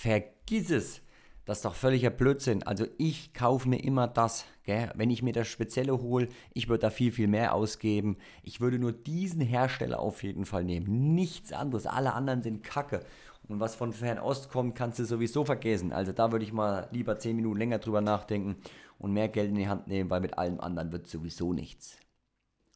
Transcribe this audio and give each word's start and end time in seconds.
vergiss 0.00 0.70
es. 0.70 1.02
Das 1.44 1.58
ist 1.58 1.64
doch 1.64 1.74
völliger 1.74 2.10
Blödsinn. 2.10 2.62
Also 2.62 2.86
ich 2.96 3.34
kaufe 3.34 3.68
mir 3.68 3.82
immer 3.82 4.06
das. 4.06 4.46
Gell? 4.64 4.90
Wenn 4.94 5.10
ich 5.10 5.22
mir 5.22 5.32
das 5.32 5.48
Spezielle 5.48 6.00
hole, 6.00 6.28
ich 6.54 6.68
würde 6.68 6.82
da 6.82 6.90
viel, 6.90 7.12
viel 7.12 7.28
mehr 7.28 7.54
ausgeben. 7.54 8.16
Ich 8.42 8.60
würde 8.60 8.78
nur 8.78 8.92
diesen 8.92 9.40
Hersteller 9.40 9.98
auf 9.98 10.22
jeden 10.22 10.46
Fall 10.46 10.64
nehmen. 10.64 11.14
Nichts 11.14 11.52
anderes. 11.52 11.86
Alle 11.86 12.14
anderen 12.14 12.42
sind 12.42 12.62
Kacke. 12.62 13.04
Und 13.48 13.60
was 13.60 13.74
von 13.74 13.92
Fernost 13.92 14.48
kommt, 14.48 14.74
kannst 14.74 14.98
du 15.00 15.04
sowieso 15.04 15.44
vergessen. 15.44 15.92
Also 15.92 16.12
da 16.12 16.32
würde 16.32 16.44
ich 16.44 16.52
mal 16.52 16.88
lieber 16.92 17.18
10 17.18 17.36
Minuten 17.36 17.58
länger 17.58 17.78
drüber 17.78 18.00
nachdenken 18.00 18.56
und 18.98 19.12
mehr 19.12 19.28
Geld 19.28 19.50
in 19.50 19.56
die 19.56 19.68
Hand 19.68 19.86
nehmen, 19.86 20.08
weil 20.08 20.20
mit 20.20 20.38
allem 20.38 20.60
anderen 20.60 20.92
wird 20.92 21.08
sowieso 21.08 21.52
nichts. 21.52 21.98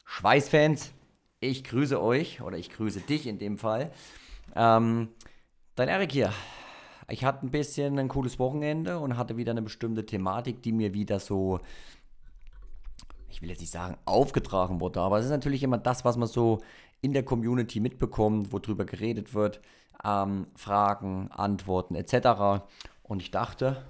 Schweißfans, 0.05 0.93
ich 1.41 1.65
grüße 1.65 2.03
euch 2.03 2.43
oder 2.43 2.59
ich 2.59 2.71
grüße 2.71 3.01
dich 3.01 3.27
in 3.27 3.39
dem 3.39 3.57
Fall. 3.57 3.93
Ähm, 4.57 5.09
dein 5.77 5.89
Erik 5.89 6.13
hier. 6.13 6.33
Ich 7.09 7.25
hatte 7.25 7.47
ein 7.47 7.51
bisschen 7.51 7.99
ein 7.99 8.09
cooles 8.09 8.39
Wochenende 8.39 8.99
und 8.99 9.17
hatte 9.17 9.37
wieder 9.37 9.53
eine 9.53 9.63
bestimmte 9.63 10.07
Thematik, 10.07 10.63
die 10.63 10.73
mir 10.73 10.95
wieder 10.95 11.21
so, 11.21 11.61
ich 13.29 13.43
will 13.43 13.51
jetzt 13.51 13.61
nicht 13.61 13.73
sagen, 13.73 13.97
aufgetragen 14.05 14.81
wurde, 14.81 15.01
aber 15.01 15.19
es 15.19 15.27
ist 15.27 15.31
natürlich 15.31 15.63
immer 15.63 15.79
das, 15.79 16.05
was 16.05 16.17
man 16.17 16.29
so 16.29 16.63
in 17.01 17.13
der 17.13 17.25
Community 17.25 17.81
mitbekommt, 17.81 18.53
wo 18.53 18.59
drüber 18.59 18.85
geredet 18.85 19.35
wird, 19.35 19.61
ähm, 20.03 20.47
Fragen, 20.55 21.31
Antworten 21.31 21.95
etc. 21.95 22.65
Und 23.03 23.21
ich 23.21 23.31
dachte, 23.31 23.85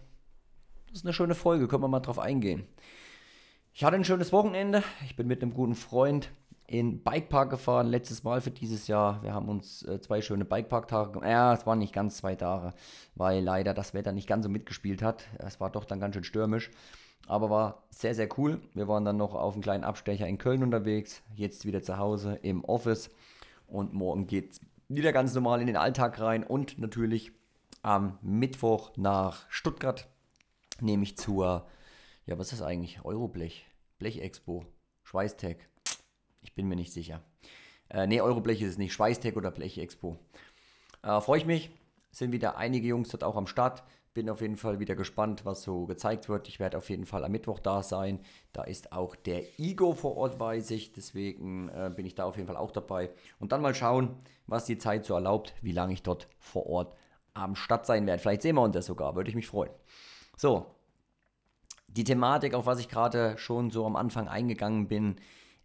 das 0.89 0.99
ist 0.99 1.05
eine 1.05 1.13
schöne 1.13 1.35
Folge, 1.35 1.69
können 1.69 1.83
wir 1.83 1.89
mal 1.89 2.01
drauf 2.01 2.19
eingehen. 2.19 2.67
Ich 3.73 3.83
hatte 3.83 3.97
ein 3.97 4.05
schönes 4.05 4.33
Wochenende. 4.33 4.85
Ich 5.05 5.17
bin 5.17 5.27
mit 5.27 5.43
einem 5.43 5.53
guten 5.53 5.75
Freund 5.75 6.31
in 6.67 7.03
Bikepark 7.03 7.51
gefahren, 7.51 7.89
letztes 7.89 8.25
Mal 8.25 8.41
für 8.41 8.51
dieses 8.51 8.89
Jahr. 8.89 9.23
Wir 9.23 9.35
haben 9.35 9.49
uns 9.49 9.83
äh, 9.83 10.01
zwei 10.01 10.23
schöne 10.23 10.45
Bikepark-Tage, 10.45 11.21
ja, 11.29 11.53
es 11.53 11.67
waren 11.67 11.79
nicht 11.79 11.93
ganz 11.93 12.17
zwei 12.17 12.35
Tage, 12.35 12.73
weil 13.15 13.43
leider 13.43 13.75
das 13.75 13.93
Wetter 13.93 14.13
nicht 14.13 14.27
ganz 14.27 14.45
so 14.45 14.51
mitgespielt 14.51 15.03
hat. 15.03 15.25
Es 15.39 15.61
war 15.61 15.71
doch 15.71 15.85
dann 15.85 16.01
ganz 16.01 16.15
schön 16.15 16.25
stürmisch, 16.25 16.71
aber 17.27 17.51
war 17.51 17.85
sehr, 17.91 18.15
sehr 18.15 18.29
cool. 18.39 18.61
Wir 18.73 18.89
waren 18.89 19.05
dann 19.05 19.17
noch 19.17 19.35
auf 19.35 19.55
einem 19.55 19.63
kleinen 19.63 19.85
Abstecher 19.85 20.27
in 20.27 20.39
Köln 20.39 20.63
unterwegs, 20.63 21.23
jetzt 21.35 21.67
wieder 21.67 21.83
zu 21.83 21.99
Hause 21.99 22.39
im 22.43 22.65
Office 22.65 23.11
und 23.67 23.93
morgen 23.93 24.27
geht 24.27 24.53
es 24.53 24.61
wieder 24.89 25.13
ganz 25.13 25.35
normal 25.35 25.61
in 25.61 25.67
den 25.67 25.77
Alltag 25.77 26.19
rein 26.21 26.45
und 26.45 26.79
natürlich 26.79 27.33
am 27.83 28.19
Mittwoch 28.23 28.93
nach 28.97 29.45
Stuttgart, 29.51 30.09
nämlich 30.81 31.19
zur, 31.19 31.67
ja, 32.25 32.39
was 32.39 32.53
ist 32.53 32.61
das 32.61 32.67
eigentlich? 32.67 33.05
Euroblech, 33.05 33.67
Blech-Expo, 33.99 34.65
Schweißtech 35.03 35.59
ich 36.45 36.55
bin 36.55 36.69
mir 36.69 36.77
nicht 36.77 36.93
sicher. 36.93 37.23
Äh, 37.89 38.07
ne, 38.07 38.23
Euroblech 38.23 38.63
ist 38.63 38.71
es 38.71 38.79
nicht. 38.79 38.93
Schweißtech 38.93 39.37
oder 39.37 39.51
Blech-Expo. 39.51 40.17
Äh, 41.03 41.21
Freue 41.21 41.39
ich 41.39 41.47
mich. 41.47 41.71
Sind 42.11 42.33
wieder 42.33 42.57
einige 42.57 42.87
Jungs 42.87 43.09
dort 43.09 43.25
auch 43.25 43.37
am 43.37 43.47
Start. 43.47 43.83
Bin 44.13 44.31
auf 44.31 44.41
jeden 44.41 44.57
Fall 44.57 44.79
wieder 44.79 44.95
gespannt, 44.95 45.45
was 45.45 45.63
so 45.63 45.87
gezeigt 45.87 46.29
wird. 46.29 46.47
Ich 46.47 46.61
werde 46.61 46.79
auf 46.79 46.89
jeden 46.89 47.05
Fall 47.05 47.25
am 47.25 47.33
Mittwoch 47.33 47.59
da 47.59 47.83
sein. 47.83 48.21
Da 48.53 48.63
ist 48.63 48.93
auch 48.93 49.17
der 49.17 49.59
Igo 49.59 49.93
vor 49.95 50.17
Ort, 50.17 50.39
weiß 50.39 50.71
ich. 50.71 50.93
Deswegen 50.93 51.69
äh, 51.71 51.91
bin 51.95 52.07
ich 52.07 52.15
da 52.15 52.25
auf 52.25 52.37
jeden 52.37 52.47
Fall 52.47 52.57
auch 52.57 52.71
dabei. 52.71 53.11
Und 53.41 53.51
dann 53.51 53.61
mal 53.61 53.75
schauen, 53.75 54.17
was 54.47 54.67
die 54.67 54.79
Zeit 54.79 55.05
so 55.05 55.15
erlaubt, 55.15 55.55
wie 55.63 55.73
lange 55.73 55.93
ich 55.93 56.03
dort 56.03 56.29
vor 56.39 56.67
Ort 56.67 56.97
am 57.33 57.57
Start 57.57 57.87
sein 57.87 58.07
werde. 58.07 58.23
Vielleicht 58.23 58.43
sehen 58.43 58.55
wir 58.55 58.63
uns 58.63 58.75
das 58.75 58.87
sogar, 58.87 59.17
würde 59.17 59.31
ich 59.31 59.37
mich 59.37 59.49
freuen. 59.49 59.73
So, 60.37 60.67
die 61.89 62.05
Thematik, 62.05 62.55
auf 62.55 62.67
was 62.67 62.81
ich 62.81 62.89
gerade 62.89 63.39
schon 63.39 63.71
so 63.71 63.87
am 63.87 63.97
Anfang 63.97 64.29
eingegangen 64.29 64.89
bin, 64.89 65.17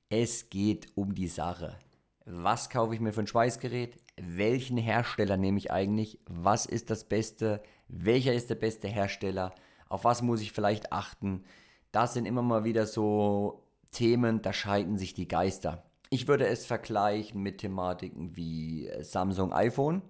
es 0.09 0.49
geht 0.49 0.87
um 0.95 1.13
die 1.13 1.27
Sache. 1.27 1.77
Was 2.25 2.69
kaufe 2.69 2.93
ich 2.93 2.99
mir 2.99 3.13
für 3.13 3.21
ein 3.21 3.27
Schweißgerät? 3.27 3.97
Welchen 4.17 4.77
Hersteller 4.77 5.37
nehme 5.37 5.57
ich 5.57 5.71
eigentlich? 5.71 6.19
Was 6.27 6.65
ist 6.65 6.89
das 6.89 7.03
Beste? 7.07 7.61
Welcher 7.87 8.33
ist 8.33 8.49
der 8.49 8.55
beste 8.55 8.87
Hersteller? 8.87 9.53
Auf 9.87 10.03
was 10.03 10.21
muss 10.21 10.41
ich 10.41 10.51
vielleicht 10.51 10.91
achten? 10.91 11.43
Das 11.91 12.13
sind 12.13 12.25
immer 12.25 12.41
mal 12.41 12.63
wieder 12.63 12.85
so 12.85 13.63
Themen, 13.91 14.41
da 14.41 14.53
scheiden 14.53 14.97
sich 14.97 15.13
die 15.13 15.27
Geister. 15.27 15.83
Ich 16.11 16.27
würde 16.27 16.47
es 16.47 16.65
vergleichen 16.65 17.41
mit 17.41 17.59
Thematiken 17.59 18.35
wie 18.35 18.91
Samsung 19.01 19.53
iPhone, 19.53 20.01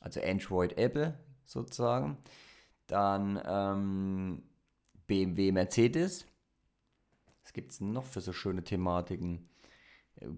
also 0.00 0.20
Android 0.20 0.76
Apple 0.76 1.18
sozusagen. 1.44 2.18
Dann 2.86 3.40
ähm, 3.44 4.42
BMW 5.06 5.50
Mercedes 5.52 6.26
was 7.46 7.52
gibt 7.52 7.70
es 7.70 7.80
noch 7.80 8.04
für 8.04 8.20
so 8.20 8.32
schöne 8.32 8.64
Thematiken? 8.64 9.48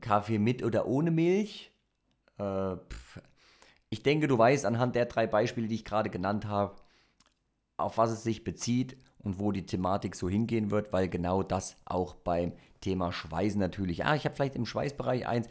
Kaffee 0.02 0.38
mit 0.38 0.62
oder 0.62 0.86
ohne 0.86 1.10
Milch? 1.10 1.72
Äh, 2.38 2.76
ich 3.88 4.02
denke, 4.02 4.28
du 4.28 4.36
weißt 4.36 4.66
anhand 4.66 4.94
der 4.94 5.06
drei 5.06 5.26
Beispiele, 5.26 5.68
die 5.68 5.76
ich 5.76 5.86
gerade 5.86 6.10
genannt 6.10 6.44
habe, 6.44 6.76
auf 7.78 7.96
was 7.96 8.10
es 8.10 8.24
sich 8.24 8.44
bezieht 8.44 8.98
und 9.20 9.38
wo 9.38 9.52
die 9.52 9.64
Thematik 9.64 10.16
so 10.16 10.28
hingehen 10.28 10.70
wird, 10.70 10.92
weil 10.92 11.08
genau 11.08 11.42
das 11.42 11.78
auch 11.86 12.14
beim 12.14 12.52
Thema 12.82 13.10
Schweißen 13.10 13.58
natürlich. 13.58 14.04
Ah, 14.04 14.14
ich 14.14 14.26
habe 14.26 14.34
vielleicht 14.34 14.56
im 14.56 14.66
Schweißbereich 14.66 15.26
eins. 15.26 15.48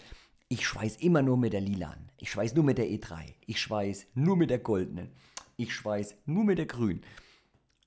Ich 0.50 0.68
schweiß 0.68 0.98
immer 0.98 1.24
nur 1.24 1.38
mit 1.38 1.54
der 1.54 1.62
Lilan. 1.62 2.12
Ich 2.18 2.30
schweiß 2.30 2.54
nur 2.54 2.66
mit 2.66 2.78
der 2.78 2.86
E3. 2.86 3.34
Ich 3.48 3.60
schweiß 3.60 4.06
nur 4.14 4.38
mit 4.38 4.52
der 4.52 4.60
goldenen. 4.60 5.12
Ich 5.56 5.74
schweiß 5.74 6.18
nur 6.28 6.44
mit 6.44 6.60
der 6.60 6.68
grünen. 6.68 7.02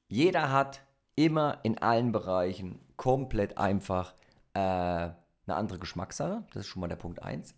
Jeder 0.08 0.50
hat 0.50 0.82
immer 1.14 1.60
in 1.62 1.78
allen 1.78 2.10
Bereichen 2.10 2.80
komplett 3.00 3.56
einfach 3.56 4.14
äh, 4.52 4.58
eine 4.60 5.16
andere 5.46 5.78
Geschmackssache. 5.78 6.44
Das 6.52 6.64
ist 6.64 6.66
schon 6.66 6.80
mal 6.80 6.88
der 6.88 6.96
Punkt 6.96 7.22
1. 7.22 7.54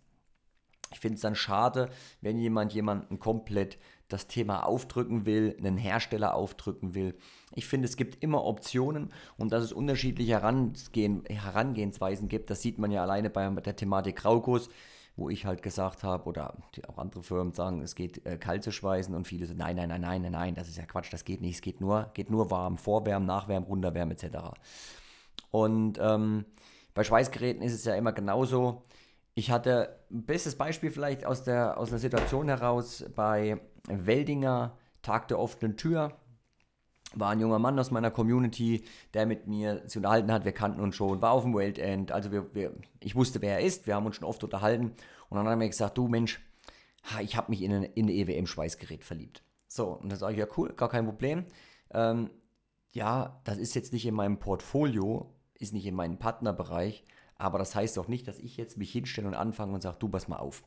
Ich 0.93 1.01
finde 1.01 1.15
es 1.15 1.21
dann 1.21 1.35
schade, 1.35 1.89
wenn 2.21 2.39
jemand 2.39 2.71
jemanden 2.71 3.19
komplett 3.19 3.77
das 4.07 4.27
Thema 4.27 4.65
aufdrücken 4.65 5.25
will, 5.25 5.53
einen 5.57 5.75
Hersteller 5.75 6.33
aufdrücken 6.33 6.95
will. 6.95 7.17
Ich 7.55 7.67
finde, 7.67 7.89
es 7.89 7.97
gibt 7.97 8.23
immer 8.23 8.45
Optionen 8.45 9.11
und 9.37 9.51
dass 9.51 9.65
es 9.65 9.73
unterschiedliche 9.73 10.31
Herangehen, 10.31 11.25
Herangehensweisen 11.25 12.29
gibt, 12.29 12.49
das 12.49 12.61
sieht 12.61 12.79
man 12.79 12.91
ja 12.91 13.01
alleine 13.01 13.29
bei 13.29 13.49
der 13.49 13.75
Thematik 13.75 14.15
Grauguss, 14.15 14.69
wo 15.17 15.29
ich 15.29 15.45
halt 15.45 15.61
gesagt 15.61 16.03
habe, 16.03 16.23
oder 16.23 16.53
auch 16.87 16.97
andere 16.97 17.21
Firmen 17.21 17.53
sagen, 17.53 17.81
es 17.81 17.95
geht 17.95 18.25
äh, 18.25 18.37
kalt 18.37 18.63
zu 18.63 18.71
schweißen 18.71 19.13
und 19.13 19.27
viele 19.27 19.45
so, 19.45 19.53
nein, 19.53 19.75
nein, 19.75 19.89
nein, 19.89 19.99
nein, 19.99 20.21
nein, 20.21 20.31
nein, 20.31 20.55
das 20.55 20.69
ist 20.69 20.77
ja 20.77 20.85
Quatsch, 20.85 21.11
das 21.11 21.25
geht 21.25 21.41
nicht, 21.41 21.55
es 21.55 21.61
geht 21.61 21.81
nur, 21.81 22.11
geht 22.13 22.29
nur 22.29 22.49
warm, 22.49 22.77
Vorwärmen, 22.77 23.27
Nachwärmen, 23.27 23.67
Runterwärmen 23.67 24.15
etc. 24.15 24.53
Und 25.51 25.99
ähm, 26.01 26.45
bei 26.93 27.03
Schweißgeräten 27.03 27.61
ist 27.61 27.73
es 27.73 27.85
ja 27.85 27.95
immer 27.95 28.13
genauso. 28.13 28.83
Ich 29.35 29.51
hatte 29.51 29.99
ein 30.11 30.25
bestes 30.25 30.55
Beispiel 30.55 30.91
vielleicht 30.91 31.25
aus, 31.25 31.43
der, 31.43 31.77
aus 31.77 31.89
einer 31.89 31.99
Situation 31.99 32.47
heraus 32.47 33.05
bei 33.15 33.59
Weldinger, 33.87 34.77
Tag 35.01 35.27
der 35.27 35.39
offenen 35.39 35.75
Tür. 35.75 36.17
War 37.15 37.29
ein 37.29 37.39
junger 37.39 37.59
Mann 37.59 37.77
aus 37.77 37.91
meiner 37.91 38.09
Community, 38.09 38.85
der 39.13 39.25
mit 39.25 39.47
mir 39.47 39.83
sich 39.85 39.97
unterhalten 39.97 40.31
hat. 40.31 40.45
Wir 40.45 40.51
kannten 40.51 40.81
uns 40.81 40.95
schon, 40.95 41.21
war 41.21 41.31
auf 41.31 41.43
dem 41.43 41.53
World 41.53 41.77
End. 41.77 42.11
Also 42.11 42.31
wir, 42.31 42.53
wir, 42.55 42.73
ich 42.99 43.15
wusste, 43.15 43.41
wer 43.41 43.59
er 43.59 43.65
ist. 43.65 43.85
Wir 43.85 43.95
haben 43.95 44.05
uns 44.05 44.15
schon 44.15 44.27
oft 44.27 44.43
unterhalten. 44.43 44.93
Und 45.29 45.37
dann 45.37 45.45
hat 45.45 45.53
er 45.53 45.57
mir 45.57 45.69
gesagt, 45.69 45.97
du 45.97 46.07
Mensch, 46.07 46.41
ich 47.21 47.35
habe 47.35 47.51
mich 47.51 47.61
in 47.61 47.73
ein, 47.73 47.83
in 47.83 48.05
ein 48.05 48.09
EWM-Schweißgerät 48.09 49.03
verliebt. 49.03 49.43
So, 49.67 49.87
und 49.87 50.09
dann 50.09 50.19
sage 50.19 50.33
ich, 50.33 50.39
ja 50.39 50.47
cool, 50.57 50.73
gar 50.73 50.89
kein 50.89 51.05
Problem. 51.05 51.45
Ähm, 51.91 52.29
ja, 52.93 53.41
das 53.43 53.57
ist 53.57 53.75
jetzt 53.75 53.91
nicht 53.91 54.05
in 54.05 54.15
meinem 54.15 54.39
Portfolio, 54.39 55.33
ist 55.59 55.73
nicht 55.73 55.85
in 55.85 55.95
meinem 55.95 56.17
Partnerbereich, 56.17 57.03
aber 57.37 57.57
das 57.57 57.75
heißt 57.75 57.99
auch 57.99 58.07
nicht, 58.07 58.27
dass 58.27 58.39
ich 58.39 58.55
jetzt 58.55 58.77
mich 58.77 58.91
hinstelle 58.91 59.27
und 59.27 59.33
anfange 59.33 59.73
und 59.73 59.81
sage, 59.81 59.97
du 59.99 60.07
pass 60.07 60.27
mal 60.27 60.37
auf. 60.37 60.63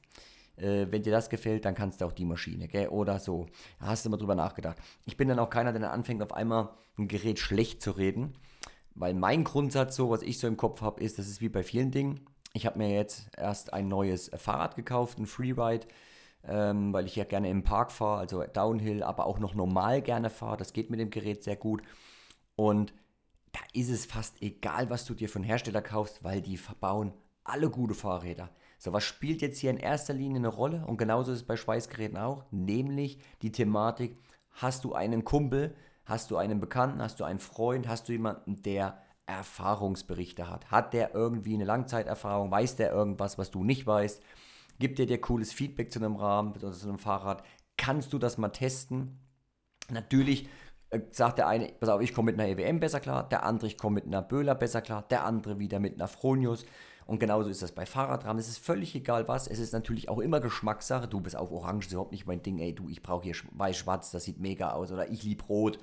Äh, 0.56 0.86
wenn 0.90 1.02
dir 1.02 1.12
das 1.12 1.30
gefällt, 1.30 1.64
dann 1.64 1.74
kannst 1.74 2.00
du 2.00 2.04
auch 2.04 2.12
die 2.12 2.24
Maschine, 2.24 2.66
gell? 2.66 2.88
Oder 2.88 3.18
so. 3.18 3.46
Da 3.78 3.86
hast 3.86 4.04
du 4.04 4.10
mal 4.10 4.16
drüber 4.16 4.34
nachgedacht. 4.34 4.76
Ich 5.04 5.16
bin 5.16 5.28
dann 5.28 5.38
auch 5.38 5.50
keiner, 5.50 5.72
der 5.72 5.82
dann 5.82 5.90
anfängt, 5.90 6.22
auf 6.22 6.32
einmal 6.32 6.70
ein 6.98 7.08
Gerät 7.08 7.38
schlecht 7.38 7.82
zu 7.82 7.92
reden. 7.92 8.34
Weil 8.94 9.14
mein 9.14 9.44
Grundsatz, 9.44 9.94
so 9.94 10.10
was 10.10 10.22
ich 10.22 10.38
so 10.38 10.46
im 10.46 10.56
Kopf 10.56 10.80
habe, 10.80 11.02
ist, 11.02 11.18
das 11.18 11.28
ist 11.28 11.40
wie 11.40 11.50
bei 11.50 11.62
vielen 11.62 11.90
Dingen. 11.90 12.20
Ich 12.54 12.64
habe 12.64 12.78
mir 12.78 12.88
jetzt 12.88 13.28
erst 13.36 13.74
ein 13.74 13.88
neues 13.88 14.30
Fahrrad 14.34 14.76
gekauft, 14.76 15.18
ein 15.18 15.26
Freeride, 15.26 15.86
ähm, 16.48 16.94
weil 16.94 17.04
ich 17.04 17.14
ja 17.14 17.24
gerne 17.24 17.50
im 17.50 17.62
Park 17.62 17.92
fahre, 17.92 18.18
also 18.18 18.42
Downhill, 18.44 19.02
aber 19.02 19.26
auch 19.26 19.38
noch 19.38 19.54
normal 19.54 20.00
gerne 20.00 20.30
fahre. 20.30 20.56
Das 20.56 20.72
geht 20.72 20.88
mit 20.88 20.98
dem 20.98 21.10
Gerät 21.10 21.44
sehr 21.44 21.56
gut. 21.56 21.82
Und 22.56 22.92
da 23.52 23.60
ist 23.72 23.90
es 23.90 24.06
fast 24.06 24.42
egal, 24.42 24.90
was 24.90 25.04
du 25.04 25.14
dir 25.14 25.28
von 25.28 25.42
Hersteller 25.42 25.82
kaufst, 25.82 26.24
weil 26.24 26.42
die 26.42 26.56
verbauen 26.56 27.12
alle 27.44 27.70
gute 27.70 27.94
Fahrräder. 27.94 28.50
So, 28.78 28.92
was 28.92 29.04
spielt 29.04 29.40
jetzt 29.40 29.58
hier 29.58 29.70
in 29.70 29.78
erster 29.78 30.12
Linie 30.12 30.38
eine 30.38 30.48
Rolle? 30.48 30.84
Und 30.86 30.98
genauso 30.98 31.32
ist 31.32 31.38
es 31.38 31.46
bei 31.46 31.56
Schweißgeräten 31.56 32.18
auch, 32.18 32.44
nämlich 32.50 33.18
die 33.42 33.52
Thematik, 33.52 34.18
hast 34.50 34.84
du 34.84 34.94
einen 34.94 35.24
Kumpel, 35.24 35.74
hast 36.04 36.30
du 36.30 36.36
einen 36.36 36.60
Bekannten, 36.60 37.00
hast 37.00 37.20
du 37.20 37.24
einen 37.24 37.38
Freund, 37.38 37.88
hast 37.88 38.08
du 38.08 38.12
jemanden, 38.12 38.62
der 38.62 39.00
Erfahrungsberichte 39.26 40.48
hat? 40.48 40.70
Hat 40.70 40.92
der 40.92 41.14
irgendwie 41.14 41.54
eine 41.54 41.64
Langzeiterfahrung? 41.64 42.50
Weiß 42.50 42.76
der 42.76 42.92
irgendwas, 42.92 43.38
was 43.38 43.50
du 43.50 43.64
nicht 43.64 43.86
weißt? 43.86 44.22
Gibt 44.78 44.98
der 44.98 45.06
dir 45.06 45.20
cooles 45.20 45.52
Feedback 45.52 45.90
zu 45.90 45.98
einem 45.98 46.16
Rahmen 46.16 46.52
oder 46.52 46.72
zu 46.72 46.88
einem 46.88 46.98
Fahrrad? 46.98 47.42
Kannst 47.76 48.12
du 48.12 48.18
das 48.18 48.38
mal 48.38 48.50
testen? 48.50 49.18
Natürlich 49.90 50.48
sagt 51.10 51.38
der 51.38 51.48
eine, 51.48 51.72
pass 51.80 51.88
auf, 51.88 52.00
ich 52.00 52.14
komme 52.14 52.32
mit 52.32 52.40
einer 52.40 52.48
EWM 52.48 52.80
besser 52.80 53.00
klar, 53.00 53.28
der 53.28 53.44
andere, 53.44 53.66
ich 53.66 53.78
komme 53.78 53.96
mit 53.96 54.06
einer 54.06 54.22
Böhler 54.22 54.54
besser 54.54 54.82
klar, 54.82 55.04
der 55.10 55.24
andere 55.24 55.58
wieder 55.58 55.80
mit 55.80 55.94
einer 55.94 56.08
Fronius. 56.08 56.64
Und 57.06 57.20
genauso 57.20 57.50
ist 57.50 57.62
das 57.62 57.72
bei 57.72 57.86
Fahrradrahmen. 57.86 58.40
Es 58.40 58.48
ist 58.48 58.58
völlig 58.58 58.94
egal 58.96 59.28
was. 59.28 59.46
Es 59.46 59.60
ist 59.60 59.72
natürlich 59.72 60.08
auch 60.08 60.18
immer 60.18 60.40
Geschmackssache. 60.40 61.06
Du 61.06 61.20
bist 61.20 61.36
auf 61.36 61.52
Orange, 61.52 61.86
ist 61.86 61.92
überhaupt 61.92 62.10
nicht 62.10 62.26
mein 62.26 62.42
Ding. 62.42 62.58
Ey, 62.58 62.74
du, 62.74 62.88
ich 62.88 63.00
brauche 63.00 63.22
hier 63.22 63.36
weiß-schwarz, 63.52 64.10
das 64.10 64.24
sieht 64.24 64.40
mega 64.40 64.70
aus. 64.72 64.90
Oder 64.90 65.08
ich 65.08 65.22
liebe 65.22 65.44
Rot. 65.44 65.78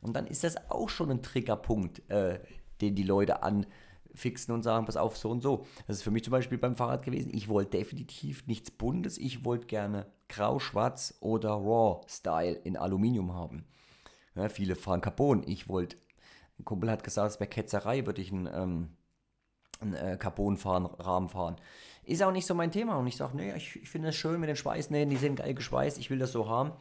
Und 0.00 0.14
dann 0.16 0.26
ist 0.26 0.44
das 0.44 0.70
auch 0.70 0.88
schon 0.88 1.10
ein 1.10 1.22
Triggerpunkt, 1.22 2.10
äh, 2.10 2.40
den 2.80 2.94
die 2.94 3.02
Leute 3.02 3.42
anfixen 3.42 4.54
und 4.54 4.62
sagen, 4.62 4.86
pass 4.86 4.96
auf, 4.96 5.18
so 5.18 5.30
und 5.30 5.42
so. 5.42 5.66
Das 5.86 5.98
ist 5.98 6.02
für 6.02 6.10
mich 6.10 6.24
zum 6.24 6.32
Beispiel 6.32 6.56
beim 6.56 6.74
Fahrrad 6.74 7.04
gewesen. 7.04 7.34
Ich 7.34 7.50
wollte 7.50 7.76
definitiv 7.76 8.46
nichts 8.46 8.70
Buntes. 8.70 9.18
Ich 9.18 9.44
wollte 9.44 9.66
gerne 9.66 10.06
grau, 10.30 10.58
schwarz 10.58 11.14
oder 11.20 11.50
Raw-Style 11.50 12.54
in 12.64 12.78
Aluminium 12.78 13.34
haben. 13.34 13.66
Ja, 14.34 14.48
viele 14.48 14.76
fahren 14.76 15.00
Carbon. 15.00 15.42
Ich 15.46 15.68
wollte, 15.68 15.96
ein 16.58 16.64
Kumpel 16.64 16.90
hat 16.90 17.04
gesagt, 17.04 17.32
es 17.32 17.40
wäre 17.40 17.50
Ketzerei, 17.50 18.06
würde 18.06 18.22
ich 18.22 18.32
einen, 18.32 18.46
ähm, 18.46 18.88
einen 19.80 19.94
äh, 19.94 20.16
Carbon-Rahmen 20.16 21.28
fahren. 21.28 21.56
Ist 22.04 22.22
auch 22.22 22.32
nicht 22.32 22.46
so 22.46 22.54
mein 22.54 22.72
Thema. 22.72 22.96
Und 22.96 23.06
ich 23.06 23.16
sage, 23.16 23.36
nee, 23.36 23.54
ich, 23.54 23.76
ich 23.82 23.90
finde 23.90 24.08
es 24.08 24.16
schön 24.16 24.40
mit 24.40 24.48
den 24.48 24.56
Schweißnähten, 24.56 25.10
die 25.10 25.16
sind 25.16 25.36
geil 25.36 25.54
geschweißt, 25.54 25.98
ich 25.98 26.10
will 26.10 26.18
das 26.18 26.32
so 26.32 26.48
haben. 26.48 26.72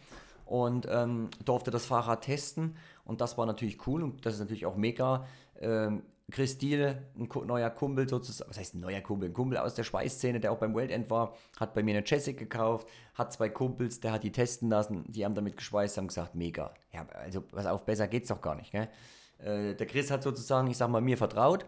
Und 0.45 0.87
ähm, 0.89 1.29
durfte 1.45 1.71
das 1.71 1.85
Fahrrad 1.85 2.23
testen. 2.23 2.75
Und 3.05 3.21
das 3.21 3.37
war 3.37 3.45
natürlich 3.45 3.85
cool 3.87 4.03
und 4.03 4.25
das 4.25 4.35
ist 4.35 4.39
natürlich 4.39 4.65
auch 4.65 4.75
mega. 4.75 5.25
Ähm, 5.59 6.03
Chris 6.31 6.57
Thiel, 6.57 6.97
ein 7.15 7.29
neuer 7.45 7.69
Kumpel 7.69 8.07
sozusagen, 8.07 8.49
was 8.49 8.57
heißt 8.57 8.75
ein 8.75 8.79
neuer 8.79 9.01
Kumpel? 9.01 9.29
Ein 9.29 9.33
Kumpel 9.33 9.57
aus 9.57 9.75
der 9.75 9.83
Schweißszene, 9.83 10.39
der 10.39 10.51
auch 10.51 10.57
beim 10.57 10.73
World 10.73 10.91
End 10.91 11.09
war, 11.09 11.35
hat 11.59 11.73
bei 11.73 11.83
mir 11.83 11.95
eine 11.95 12.05
Jessic 12.05 12.37
gekauft, 12.37 12.87
hat 13.13 13.33
zwei 13.33 13.49
Kumpels, 13.49 13.99
der 13.99 14.13
hat 14.13 14.23
die 14.23 14.31
testen 14.31 14.69
lassen, 14.69 15.03
die 15.07 15.25
haben 15.25 15.35
damit 15.35 15.57
geschweißt, 15.57 15.97
haben 15.97 16.07
gesagt, 16.07 16.35
mega. 16.35 16.73
Ja, 16.93 17.05
also 17.13 17.41
pass 17.41 17.65
auf, 17.65 17.85
besser 17.85 18.07
geht's 18.07 18.29
doch 18.29 18.41
gar 18.41 18.55
nicht, 18.55 18.71
gell? 18.71 18.87
Äh, 19.39 19.75
der 19.75 19.87
Chris 19.87 20.09
hat 20.11 20.23
sozusagen, 20.23 20.69
ich 20.69 20.77
sag 20.77 20.89
mal, 20.89 21.01
mir 21.01 21.17
vertraut 21.17 21.65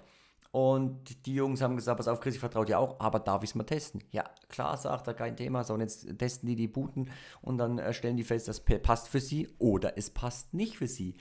und 0.54 1.25
die 1.25 1.33
Jungs 1.33 1.63
haben 1.63 1.75
gesagt, 1.75 1.98
pass 1.98 2.07
auf, 2.07 2.19
Chris, 2.19 2.36
ich 2.36 2.39
vertraue 2.39 2.65
dir 2.65 2.77
auch, 2.77 3.00
aber 3.00 3.19
darf 3.19 3.42
ich 3.42 3.50
es 3.50 3.56
mal 3.56 3.63
testen? 3.63 4.04
Ja, 4.12 4.25
klar, 4.50 4.77
sagt 4.77 5.07
er, 5.07 5.15
kein 5.15 5.36
Thema. 5.36 5.63
So, 5.63 5.74
und 5.74 5.80
jetzt 5.80 6.07
testen 6.19 6.48
die 6.48 6.56
die 6.56 6.68
Booten 6.68 7.10
und 7.42 7.57
dann 7.57 7.80
äh, 7.80 7.92
stellen 7.92 8.18
die 8.18 8.24
fest, 8.24 8.48
das 8.48 8.60
passt 8.60 9.07
für 9.07 9.19
sie 9.19 9.50
oder 9.57 9.98
es 9.98 10.12
passt 10.12 10.54
nicht 10.54 10.77
für 10.77 10.88
sie. 10.88 11.15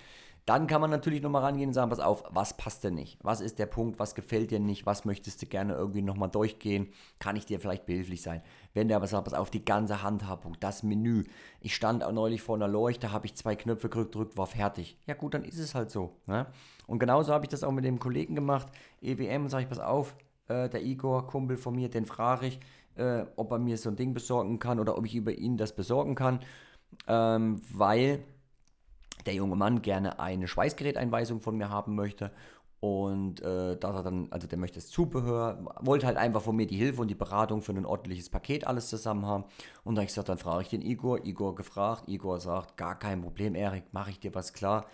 Dann 0.45 0.67
kann 0.67 0.81
man 0.81 0.91
natürlich 0.91 1.23
nochmal 1.23 1.43
rangehen 1.43 1.69
und 1.69 1.75
sagen, 1.75 1.91
pass 1.91 2.01
auf, 2.01 2.25
was 2.31 2.57
passt 2.57 2.83
denn 2.83 2.95
nicht? 2.95 3.17
Was 3.23 3.41
ist 3.41 3.61
der 3.61 3.67
Punkt? 3.67 4.01
Was 4.01 4.17
gefällt 4.17 4.51
dir 4.51 4.59
nicht? 4.59 4.87
Was 4.87 5.05
möchtest 5.05 5.41
du 5.41 5.47
gerne 5.47 5.75
irgendwie 5.75 6.03
nochmal 6.03 6.31
durchgehen? 6.31 6.89
Kann 7.21 7.37
ich 7.37 7.47
dir 7.47 7.61
vielleicht 7.61 7.87
behilflich 7.87 8.23
sein? 8.23 8.43
Wenn 8.75 8.89
der 8.89 8.97
aber 8.97 9.07
sagt, 9.07 9.25
pass 9.25 9.35
auf, 9.35 9.51
die 9.51 9.65
ganze 9.65 10.03
Handhabung, 10.03 10.57
das 10.59 10.83
Menü. 10.83 11.25
Ich 11.61 11.77
stand 11.77 12.03
auch 12.03 12.11
neulich 12.11 12.43
vor 12.43 12.57
einer 12.57 12.67
Leuchte, 12.67 13.13
habe 13.13 13.27
ich 13.27 13.37
zwei 13.37 13.55
Knöpfe 13.55 13.89
gedrückt, 13.89 14.37
war 14.37 14.49
fertig. 14.49 14.99
Ja 15.07 15.15
gut, 15.15 15.35
dann 15.35 15.45
ist 15.45 15.59
es 15.59 15.77
halt 15.77 15.93
so. 15.93 16.17
Ne? 16.27 16.47
Und 16.89 16.99
genauso 16.99 17.33
habe 17.33 17.45
ich 17.45 17.49
das 17.49 17.63
auch 17.63 17.73
mit 17.73 17.85
dem 17.85 18.01
Kollegen 18.01 18.35
gemacht. 18.35 18.67
EWM, 19.01 19.49
sage 19.49 19.63
ich, 19.63 19.69
pass 19.69 19.79
auf, 19.79 20.17
äh, 20.49 20.69
der 20.69 20.83
Igor, 20.83 21.29
Kumpel 21.29 21.57
von 21.57 21.77
mir, 21.77 21.89
den 21.89 22.05
frage 22.05 22.49
ich, 22.49 22.61
äh, 22.97 23.25
ob 23.37 23.53
er 23.53 23.59
mir 23.59 23.79
so 23.79 23.91
ein 23.91 23.97
Ding 23.97 24.13
besorgen 24.13 24.59
kann 24.59 24.81
oder 24.81 24.99
ob 24.99 25.07
ich 25.07 25.15
über 25.15 25.33
ihn 25.33 25.57
das 25.57 25.75
besorgen 25.75 26.17
kann. 26.17 26.41
Ähm, 27.07 27.61
weil 27.73 28.25
der 29.27 29.35
junge 29.35 29.57
Mann 29.57 29.83
gerne 29.83 30.19
eine 30.19 30.49
Schweißgeräteinweisung 30.49 31.41
von 31.41 31.57
mir 31.57 31.69
haben 31.69 31.95
möchte. 31.95 32.33
Und 32.83 33.41
äh, 33.43 33.77
dass 33.77 33.95
er 33.95 34.03
dann, 34.03 34.27
also 34.33 34.49
der 34.49 34.59
möchte 34.59 34.81
das 34.81 34.89
Zubehör, 34.89 35.77
wollte 35.83 36.05
halt 36.05 36.17
einfach 36.17 36.43
von 36.43 36.57
mir 36.57 36.67
die 36.67 36.77
Hilfe 36.77 37.01
und 37.01 37.07
die 37.07 37.15
Beratung 37.15 37.63
für 37.63 37.71
ein 37.71 37.87
ordentliches 37.87 38.29
Paket 38.29 38.67
alles 38.67 38.89
zusammen 38.89 39.25
haben. 39.25 39.45
Und 39.85 39.95
dann 39.95 40.03
ich 40.03 40.09
gesagt, 40.09 40.29
dann 40.29 40.37
frage 40.37 40.63
ich 40.63 40.69
den 40.69 40.83
Igor. 40.83 41.25
Igor 41.25 41.55
gefragt, 41.55 42.09
Igor 42.09 42.41
sagt, 42.41 42.77
gar 42.77 42.99
kein 42.99 43.23
Problem, 43.23 43.55
Erik, 43.55 43.85
mache 43.93 44.11
ich 44.11 44.19
dir 44.19 44.35
was 44.35 44.53
klar. 44.53 44.87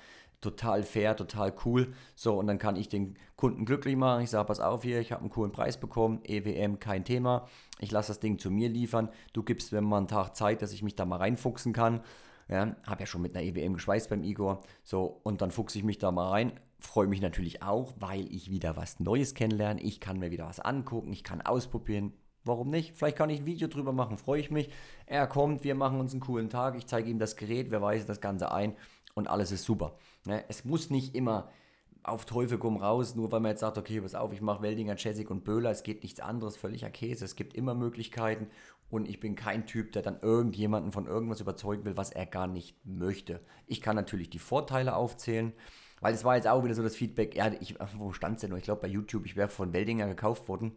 Total 0.42 0.82
fair, 0.82 1.16
total 1.16 1.54
cool. 1.64 1.94
So, 2.14 2.38
und 2.38 2.46
dann 2.46 2.58
kann 2.58 2.76
ich 2.76 2.90
den 2.90 3.16
Kunden 3.36 3.64
glücklich 3.64 3.96
machen. 3.96 4.22
Ich 4.22 4.28
sage, 4.28 4.46
pass 4.46 4.60
auf 4.60 4.82
hier, 4.82 5.00
ich 5.00 5.10
habe 5.10 5.22
einen 5.22 5.30
coolen 5.30 5.50
Preis 5.50 5.80
bekommen. 5.80 6.20
EWM, 6.24 6.78
kein 6.80 7.06
Thema. 7.06 7.48
Ich 7.80 7.90
lasse 7.90 8.08
das 8.08 8.20
Ding 8.20 8.38
zu 8.38 8.50
mir 8.50 8.68
liefern. 8.68 9.08
Du 9.32 9.42
gibst 9.42 9.72
mir 9.72 9.80
mal 9.80 9.96
einen 9.96 10.08
Tag 10.08 10.36
Zeit, 10.36 10.60
dass 10.60 10.74
ich 10.74 10.82
mich 10.82 10.94
da 10.94 11.06
mal 11.06 11.16
reinfuchsen 11.16 11.72
kann. 11.72 12.02
Ja, 12.48 12.76
habe 12.86 13.00
ja 13.00 13.06
schon 13.06 13.22
mit 13.22 13.36
einer 13.36 13.44
EWM 13.44 13.74
geschweißt 13.74 14.08
beim 14.08 14.22
Igor. 14.22 14.62
So, 14.82 15.20
und 15.22 15.42
dann 15.42 15.50
fuchse 15.50 15.78
ich 15.78 15.84
mich 15.84 15.98
da 15.98 16.10
mal 16.10 16.30
rein. 16.30 16.52
Freue 16.80 17.06
mich 17.06 17.20
natürlich 17.20 17.62
auch, 17.62 17.94
weil 17.98 18.32
ich 18.32 18.50
wieder 18.50 18.76
was 18.76 19.00
Neues 19.00 19.34
kennenlerne. 19.34 19.82
Ich 19.82 20.00
kann 20.00 20.18
mir 20.18 20.30
wieder 20.30 20.46
was 20.46 20.60
angucken, 20.60 21.12
ich 21.12 21.24
kann 21.24 21.42
ausprobieren. 21.42 22.12
Warum 22.44 22.70
nicht? 22.70 22.96
Vielleicht 22.96 23.18
kann 23.18 23.30
ich 23.30 23.40
ein 23.40 23.46
Video 23.46 23.68
drüber 23.68 23.92
machen, 23.92 24.16
freue 24.16 24.40
ich 24.40 24.50
mich. 24.50 24.70
Er 25.04 25.26
kommt, 25.26 25.64
wir 25.64 25.74
machen 25.74 26.00
uns 26.00 26.12
einen 26.12 26.20
coolen 26.20 26.48
Tag. 26.48 26.76
Ich 26.76 26.86
zeige 26.86 27.10
ihm 27.10 27.18
das 27.18 27.36
Gerät, 27.36 27.70
wir 27.70 27.82
weisen 27.82 28.06
das 28.06 28.20
Ganze 28.20 28.50
ein 28.52 28.74
und 29.14 29.28
alles 29.28 29.52
ist 29.52 29.64
super. 29.64 29.98
Ne? 30.24 30.44
Es 30.48 30.64
muss 30.64 30.88
nicht 30.88 31.14
immer 31.14 31.50
auf 32.10 32.24
Teufel 32.24 32.58
komm 32.58 32.76
raus, 32.76 33.14
nur 33.14 33.30
weil 33.32 33.40
man 33.40 33.50
jetzt 33.50 33.60
sagt, 33.60 33.78
okay, 33.78 34.00
pass 34.00 34.14
auf, 34.14 34.32
ich 34.32 34.40
mache 34.40 34.62
Weldinger, 34.62 34.96
Jessic 34.96 35.30
und 35.30 35.44
Böhler, 35.44 35.70
es 35.70 35.82
geht 35.82 36.02
nichts 36.02 36.20
anderes, 36.20 36.56
völliger 36.56 36.90
Käse. 36.90 37.24
Es 37.24 37.36
gibt 37.36 37.54
immer 37.54 37.74
Möglichkeiten 37.74 38.48
und 38.90 39.08
ich 39.08 39.20
bin 39.20 39.34
kein 39.34 39.66
Typ, 39.66 39.92
der 39.92 40.02
dann 40.02 40.20
irgendjemanden 40.20 40.92
von 40.92 41.06
irgendwas 41.06 41.40
überzeugen 41.40 41.84
will, 41.84 41.96
was 41.96 42.10
er 42.10 42.26
gar 42.26 42.46
nicht 42.46 42.76
möchte. 42.84 43.40
Ich 43.66 43.80
kann 43.80 43.96
natürlich 43.96 44.30
die 44.30 44.38
Vorteile 44.38 44.96
aufzählen, 44.96 45.52
weil 46.00 46.14
es 46.14 46.24
war 46.24 46.36
jetzt 46.36 46.48
auch 46.48 46.64
wieder 46.64 46.74
so 46.74 46.82
das 46.82 46.96
Feedback, 46.96 47.36
ja, 47.36 47.50
ich, 47.60 47.76
wo 47.96 48.12
stand 48.12 48.36
es 48.36 48.40
denn 48.42 48.50
noch? 48.50 48.58
Ich 48.58 48.64
glaube 48.64 48.82
bei 48.82 48.88
YouTube, 48.88 49.26
ich 49.26 49.36
wäre 49.36 49.48
von 49.48 49.72
Weldinger 49.72 50.06
gekauft 50.06 50.48
worden. 50.48 50.72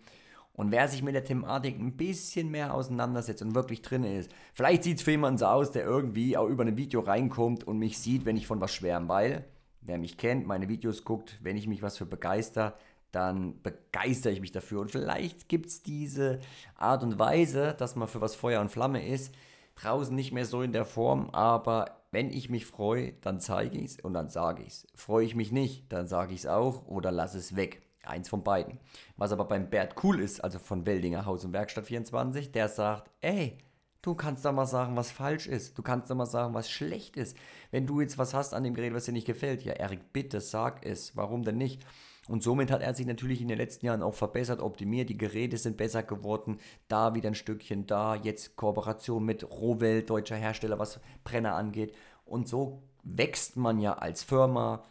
Und 0.53 0.71
wer 0.71 0.87
sich 0.87 1.01
mit 1.01 1.15
der 1.15 1.23
Thematik 1.23 1.79
ein 1.79 1.95
bisschen 1.95 2.51
mehr 2.51 2.73
auseinandersetzt 2.73 3.41
und 3.41 3.55
wirklich 3.55 3.81
drin 3.81 4.03
ist, 4.03 4.31
vielleicht 4.53 4.83
sieht 4.83 4.97
es 4.97 5.03
für 5.03 5.11
jemanden 5.11 5.37
so 5.37 5.45
aus, 5.45 5.71
der 5.71 5.85
irgendwie 5.85 6.35
auch 6.35 6.47
über 6.47 6.65
ein 6.65 6.75
Video 6.75 6.99
reinkommt 6.99 7.63
und 7.63 7.79
mich 7.79 7.97
sieht, 7.97 8.25
wenn 8.25 8.35
ich 8.35 8.47
von 8.47 8.59
was 8.59 8.73
schwärme, 8.73 9.07
weil, 9.07 9.45
wer 9.81 9.97
mich 9.97 10.17
kennt, 10.17 10.47
meine 10.47 10.69
Videos 10.69 11.03
guckt, 11.03 11.37
wenn 11.41 11.57
ich 11.57 11.67
mich 11.67 11.81
was 11.81 11.97
für 11.97 12.05
begeister, 12.05 12.77
dann 13.11 13.61
begeistere 13.61 14.33
ich 14.33 14.41
mich 14.41 14.51
dafür. 14.51 14.81
Und 14.81 14.91
vielleicht 14.91 15.49
gibt 15.49 15.67
es 15.67 15.83
diese 15.83 16.39
Art 16.75 17.03
und 17.03 17.19
Weise, 17.19 17.75
dass 17.77 17.95
man 17.95 18.07
für 18.07 18.21
was 18.21 18.35
Feuer 18.35 18.61
und 18.61 18.69
Flamme 18.69 19.05
ist, 19.05 19.33
draußen 19.75 20.15
nicht 20.15 20.31
mehr 20.31 20.45
so 20.45 20.61
in 20.61 20.73
der 20.73 20.85
Form, 20.85 21.29
aber 21.31 22.01
wenn 22.11 22.29
ich 22.29 22.49
mich 22.49 22.65
freue, 22.65 23.13
dann 23.21 23.39
zeige 23.39 23.77
ich 23.77 23.91
es 23.91 23.99
und 23.99 24.13
dann 24.13 24.27
sage 24.27 24.63
ich 24.63 24.67
es. 24.69 24.87
Freue 24.95 25.25
ich 25.25 25.35
mich 25.35 25.51
nicht, 25.51 25.91
dann 25.91 26.07
sage 26.07 26.33
ich 26.33 26.41
es 26.41 26.47
auch 26.47 26.85
oder 26.87 27.11
lasse 27.11 27.37
es 27.37 27.55
weg. 27.55 27.81
Eins 28.03 28.29
von 28.29 28.43
beiden. 28.43 28.79
Was 29.15 29.31
aber 29.31 29.45
beim 29.45 29.69
Bert 29.69 29.95
cool 30.03 30.19
ist, 30.19 30.43
also 30.43 30.57
von 30.59 30.85
Weldinger 30.85 31.25
Haus 31.25 31.45
und 31.45 31.53
Werkstatt 31.53 31.85
24, 31.85 32.51
der 32.51 32.67
sagt, 32.67 33.11
ey, 33.21 33.57
du 34.01 34.15
kannst 34.15 34.45
da 34.45 34.51
mal 34.51 34.65
sagen, 34.65 34.95
was 34.95 35.11
falsch 35.11 35.47
ist. 35.47 35.77
Du 35.77 35.81
kannst 35.81 36.09
da 36.09 36.15
mal 36.15 36.25
sagen, 36.25 36.53
was 36.53 36.69
schlecht 36.69 37.17
ist. 37.17 37.37
Wenn 37.69 37.85
du 37.85 38.01
jetzt 38.01 38.17
was 38.17 38.33
hast 38.33 38.53
an 38.53 38.63
dem 38.63 38.73
Gerät, 38.73 38.93
was 38.93 39.05
dir 39.05 39.11
nicht 39.11 39.27
gefällt, 39.27 39.63
ja, 39.63 39.73
Erik, 39.73 40.13
bitte 40.13 40.41
sag 40.41 40.85
es. 40.85 41.15
Warum 41.15 41.43
denn 41.43 41.57
nicht? 41.57 41.85
Und 42.27 42.43
somit 42.43 42.71
hat 42.71 42.81
er 42.81 42.93
sich 42.93 43.05
natürlich 43.05 43.41
in 43.41 43.47
den 43.47 43.57
letzten 43.57 43.85
Jahren 43.85 44.03
auch 44.03 44.13
verbessert, 44.13 44.61
optimiert. 44.61 45.09
Die 45.09 45.17
Geräte 45.17 45.57
sind 45.57 45.77
besser 45.77 46.03
geworden. 46.03 46.59
Da 46.87 47.15
wieder 47.15 47.29
ein 47.29 47.35
Stückchen, 47.35 47.87
da 47.87 48.15
jetzt 48.15 48.55
Kooperation 48.55 49.25
mit 49.25 49.49
Rohwelt, 49.49 50.09
deutscher 50.09 50.35
Hersteller, 50.35 50.79
was 50.79 50.99
Brenner 51.23 51.55
angeht. 51.55 51.93
Und 52.25 52.47
so 52.47 52.83
wächst 53.03 53.57
man 53.57 53.79
ja 53.79 53.93
als 53.93 54.23
Firma, 54.23 54.83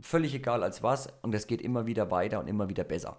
völlig 0.00 0.34
egal 0.34 0.62
als 0.62 0.82
was. 0.82 1.08
Und 1.22 1.34
es 1.34 1.46
geht 1.46 1.62
immer 1.62 1.86
wieder 1.86 2.10
weiter 2.10 2.40
und 2.40 2.48
immer 2.48 2.68
wieder 2.68 2.84
besser. 2.84 3.18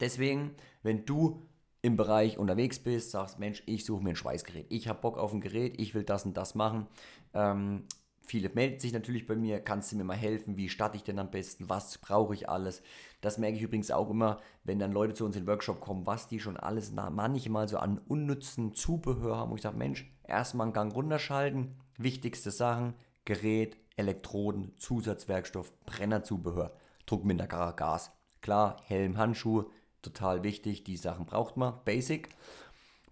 Deswegen, 0.00 0.54
wenn 0.82 1.04
du 1.04 1.42
im 1.84 1.96
Bereich 1.96 2.38
unterwegs 2.38 2.78
bist, 2.78 3.10
sagst, 3.10 3.38
Mensch, 3.38 3.62
ich 3.66 3.84
suche 3.84 4.02
mir 4.02 4.10
ein 4.10 4.16
Schweißgerät. 4.16 4.66
Ich 4.70 4.88
habe 4.88 5.02
Bock 5.02 5.18
auf 5.18 5.34
ein 5.34 5.42
Gerät, 5.42 5.78
ich 5.78 5.94
will 5.94 6.02
das 6.02 6.24
und 6.24 6.34
das 6.34 6.54
machen. 6.54 6.86
Ähm, 7.34 7.84
Viele 8.26 8.48
melden 8.48 8.80
sich 8.80 8.94
natürlich 8.94 9.26
bei 9.26 9.36
mir, 9.36 9.60
kannst 9.60 9.92
du 9.92 9.96
mir 9.96 10.04
mal 10.04 10.16
helfen, 10.16 10.56
wie 10.56 10.70
starte 10.70 10.96
ich 10.96 11.04
denn 11.04 11.18
am 11.18 11.30
besten, 11.30 11.68
was 11.68 11.98
brauche 11.98 12.32
ich 12.32 12.48
alles. 12.48 12.82
Das 13.20 13.36
merke 13.36 13.58
ich 13.58 13.62
übrigens 13.62 13.90
auch 13.90 14.08
immer, 14.08 14.40
wenn 14.62 14.78
dann 14.78 14.92
Leute 14.92 15.12
zu 15.12 15.26
uns 15.26 15.36
in 15.36 15.42
den 15.42 15.48
Workshop 15.48 15.82
kommen, 15.82 16.06
was 16.06 16.26
die 16.26 16.40
schon 16.40 16.56
alles 16.56 16.90
manchmal 16.90 17.68
so 17.68 17.76
an 17.76 18.00
unnützen 18.08 18.72
Zubehör 18.72 19.36
haben. 19.36 19.50
Wo 19.50 19.56
ich 19.56 19.62
sage, 19.62 19.76
Mensch, 19.76 20.10
erstmal 20.26 20.68
einen 20.68 20.72
Gang 20.72 20.94
runterschalten, 20.94 21.76
wichtigste 21.98 22.50
Sachen, 22.50 22.94
Gerät, 23.26 23.76
Elektroden, 23.96 24.72
Zusatzwerkstoff, 24.78 25.78
Brennerzubehör, 25.84 26.72
Druckminder, 27.04 27.46
Gas. 27.46 28.10
Klar, 28.40 28.78
Helm, 28.86 29.18
Handschuhe, 29.18 29.66
total 30.04 30.42
wichtig, 30.42 30.84
die 30.84 30.96
Sachen 30.96 31.26
braucht 31.26 31.56
man, 31.56 31.82
Basic, 31.84 32.28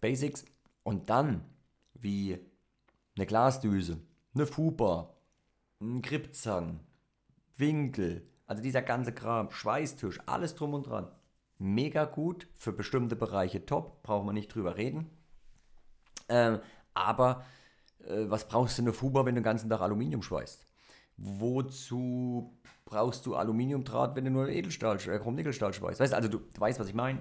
Basics. 0.01 0.45
Und 0.83 1.11
dann, 1.11 1.45
wie 1.95 2.39
eine 3.17 3.27
Glasdüse, 3.27 4.01
eine 4.35 4.47
Fupa, 4.47 5.15
ein 5.81 6.03
Gripzang, 6.03 6.81
Winkel, 7.57 8.27
also 8.47 8.63
dieser 8.63 8.83
ganze 8.83 9.13
Kram, 9.13 9.51
Schweißtisch, 9.51 10.21
alles 10.27 10.55
drum 10.55 10.75
und 10.75 10.87
dran. 10.87 11.11
Mega 11.59 12.05
gut, 12.05 12.49
für 12.55 12.73
bestimmte 12.73 13.17
Bereiche 13.17 13.65
top, 13.65 14.03
brauchen 14.03 14.27
wir 14.27 14.33
nicht 14.33 14.55
drüber 14.55 14.77
reden. 14.77 15.11
Ähm, 16.29 16.61
aber 16.95 17.45
äh, 18.01 18.25
was 18.29 18.49
brauchst 18.49 18.79
du 18.79 18.83
eine 18.83 18.93
Fuba, 18.93 19.25
wenn 19.25 19.35
du 19.35 19.41
den 19.41 19.45
ganzen 19.45 19.71
Tag 19.71 19.81
Aluminium 19.81 20.23
schweißt? 20.23 20.67
Wozu 21.17 22.59
brauchst 22.93 23.25
du 23.25 23.35
Aluminiumdraht, 23.35 24.15
wenn 24.15 24.27
du 24.27 24.31
nur 24.31 24.49
Edelstahl, 24.49 24.97
äh, 24.97 25.19
Chrom-Nickelstahl 25.19 25.73
schweißt? 25.73 25.99
Weißt 25.99 26.13
du, 26.13 26.17
also 26.17 26.29
du, 26.29 26.39
du 26.39 26.61
weißt, 26.61 26.79
was 26.79 26.89
ich 26.89 26.95
meine? 26.95 27.21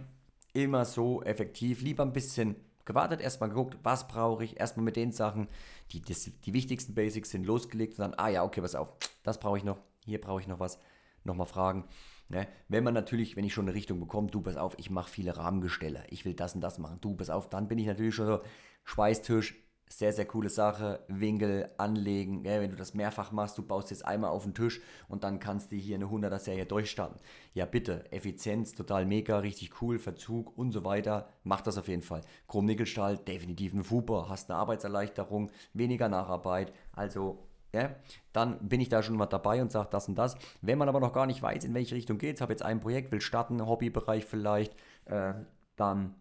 Immer 0.54 0.84
so 0.84 1.24
effektiv, 1.24 1.82
lieber 1.82 2.04
ein 2.04 2.12
bisschen 2.12 2.58
gewartet, 2.84 3.22
erstmal 3.22 3.50
geguckt, 3.50 3.78
was 3.84 4.08
brauche 4.08 4.44
ich, 4.44 4.60
erstmal 4.60 4.84
mit 4.84 4.98
den 4.98 5.13
Sachen, 5.13 5.48
die, 5.92 6.01
die, 6.01 6.13
die 6.13 6.54
wichtigsten 6.54 6.94
Basics 6.94 7.30
sind, 7.30 7.46
losgelegt 7.46 7.98
und 7.98 8.00
dann, 8.00 8.13
ah 8.16 8.28
ja, 8.28 8.44
okay, 8.44 8.60
pass 8.60 8.75
auf, 8.75 8.94
das 9.24 9.40
brauche 9.40 9.58
ich 9.58 9.63
noch, 9.63 9.78
hier 10.04 10.20
brauche 10.20 10.42
ich 10.42 10.48
noch 10.48 10.60
was. 10.60 10.78
nochmal 11.24 11.48
fragen. 11.48 11.86
Ne? 12.28 12.48
Wenn 12.68 12.84
man 12.84 12.94
natürlich, 12.94 13.38
wenn 13.38 13.46
ich 13.46 13.54
schon 13.54 13.66
eine 13.66 13.75
Richtung 13.75 14.00
bekomme, 14.00 14.30
du 14.30 14.42
pass 14.42 14.58
auf, 14.58 14.75
ich 14.78 14.90
mache 14.90 15.10
viele 15.10 15.38
Rahmengestelle, 15.38 16.04
ich 16.10 16.25
will 16.25 16.34
das 16.34 16.54
und 16.54 16.62
das 16.62 16.80
machen, 16.80 16.98
du 17.00 17.16
pass 17.16 17.30
auf, 17.30 17.48
dann 17.50 17.70
bin 17.70 17.80
ich 17.80 17.86
natürlich 17.86 18.16
schon 18.16 18.28
so, 18.28 18.42
Schweißtisch, 18.84 19.56
sehr, 19.92 20.14
sehr 20.14 20.26
coole 20.26 20.50
Sache. 20.50 21.04
Winkel 21.08 21.70
anlegen. 21.78 22.44
Ja, 22.46 22.62
wenn 22.62 22.72
du 22.72 22.78
das 22.78 22.94
mehrfach 22.94 23.32
machst, 23.32 23.58
du 23.58 23.64
baust 23.64 23.92
jetzt 23.92 24.06
einmal 24.06 24.32
auf 24.32 24.44
den 24.44 24.54
Tisch 24.54 24.82
und 25.08 25.24
dann 25.24 25.40
kannst 25.40 25.72
du 25.72 25.76
hier 25.76 25.96
eine 25.96 26.06
100er 26.06 26.40
Serie 26.40 26.66
durchstarten. 26.66 27.20
Ja, 27.54 27.66
bitte. 27.66 28.12
Effizienz, 28.12 28.74
total 28.74 29.06
mega, 29.06 29.40
richtig 29.40 29.82
cool. 29.82 30.00
Verzug 30.00 30.58
und 30.58 30.72
so 30.72 30.86
weiter. 30.86 31.28
Mach 31.44 31.62
das 31.62 31.78
auf 31.78 31.88
jeden 31.88 32.02
Fall. 32.02 32.22
Chrom-Nickelstahl, 32.48 33.18
definitiv 33.18 33.74
ein 33.74 33.84
Fuber. 33.84 34.30
Hast 34.30 34.50
eine 34.50 34.60
Arbeitserleichterung, 34.60 35.52
weniger 35.74 36.08
Nacharbeit. 36.08 36.72
Also 36.94 37.48
ja, 37.74 37.96
dann 38.34 38.68
bin 38.68 38.82
ich 38.82 38.90
da 38.90 39.02
schon 39.02 39.16
mal 39.16 39.28
dabei 39.28 39.62
und 39.62 39.72
sage 39.72 39.90
das 39.92 40.08
und 40.08 40.16
das. 40.16 40.36
Wenn 40.62 40.78
man 40.78 40.90
aber 40.90 41.00
noch 41.00 41.14
gar 41.14 41.26
nicht 41.26 41.42
weiß, 41.42 41.64
in 41.64 41.74
welche 41.74 41.96
Richtung 41.96 42.18
geht, 42.18 42.42
habe 42.42 42.54
jetzt 42.54 42.64
ein 42.64 42.80
Projekt, 42.80 43.12
will 43.12 43.22
starten, 43.22 43.66
Hobbybereich 43.66 44.26
vielleicht, 44.26 44.76
äh, 45.06 45.34
dann 45.76 46.16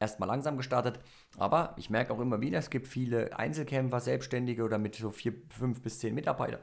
erstmal 0.00 0.28
langsam 0.28 0.56
gestartet. 0.56 0.98
Aber 1.38 1.74
ich 1.76 1.90
merke 1.90 2.12
auch 2.12 2.20
immer 2.20 2.40
wieder, 2.40 2.58
es 2.58 2.70
gibt 2.70 2.88
viele 2.88 3.38
Einzelkämpfer, 3.38 4.00
Selbstständige 4.00 4.64
oder 4.64 4.78
mit 4.78 4.96
so 4.96 5.10
vier, 5.10 5.34
fünf 5.50 5.82
bis 5.82 6.00
zehn 6.00 6.14
Mitarbeitern. 6.14 6.60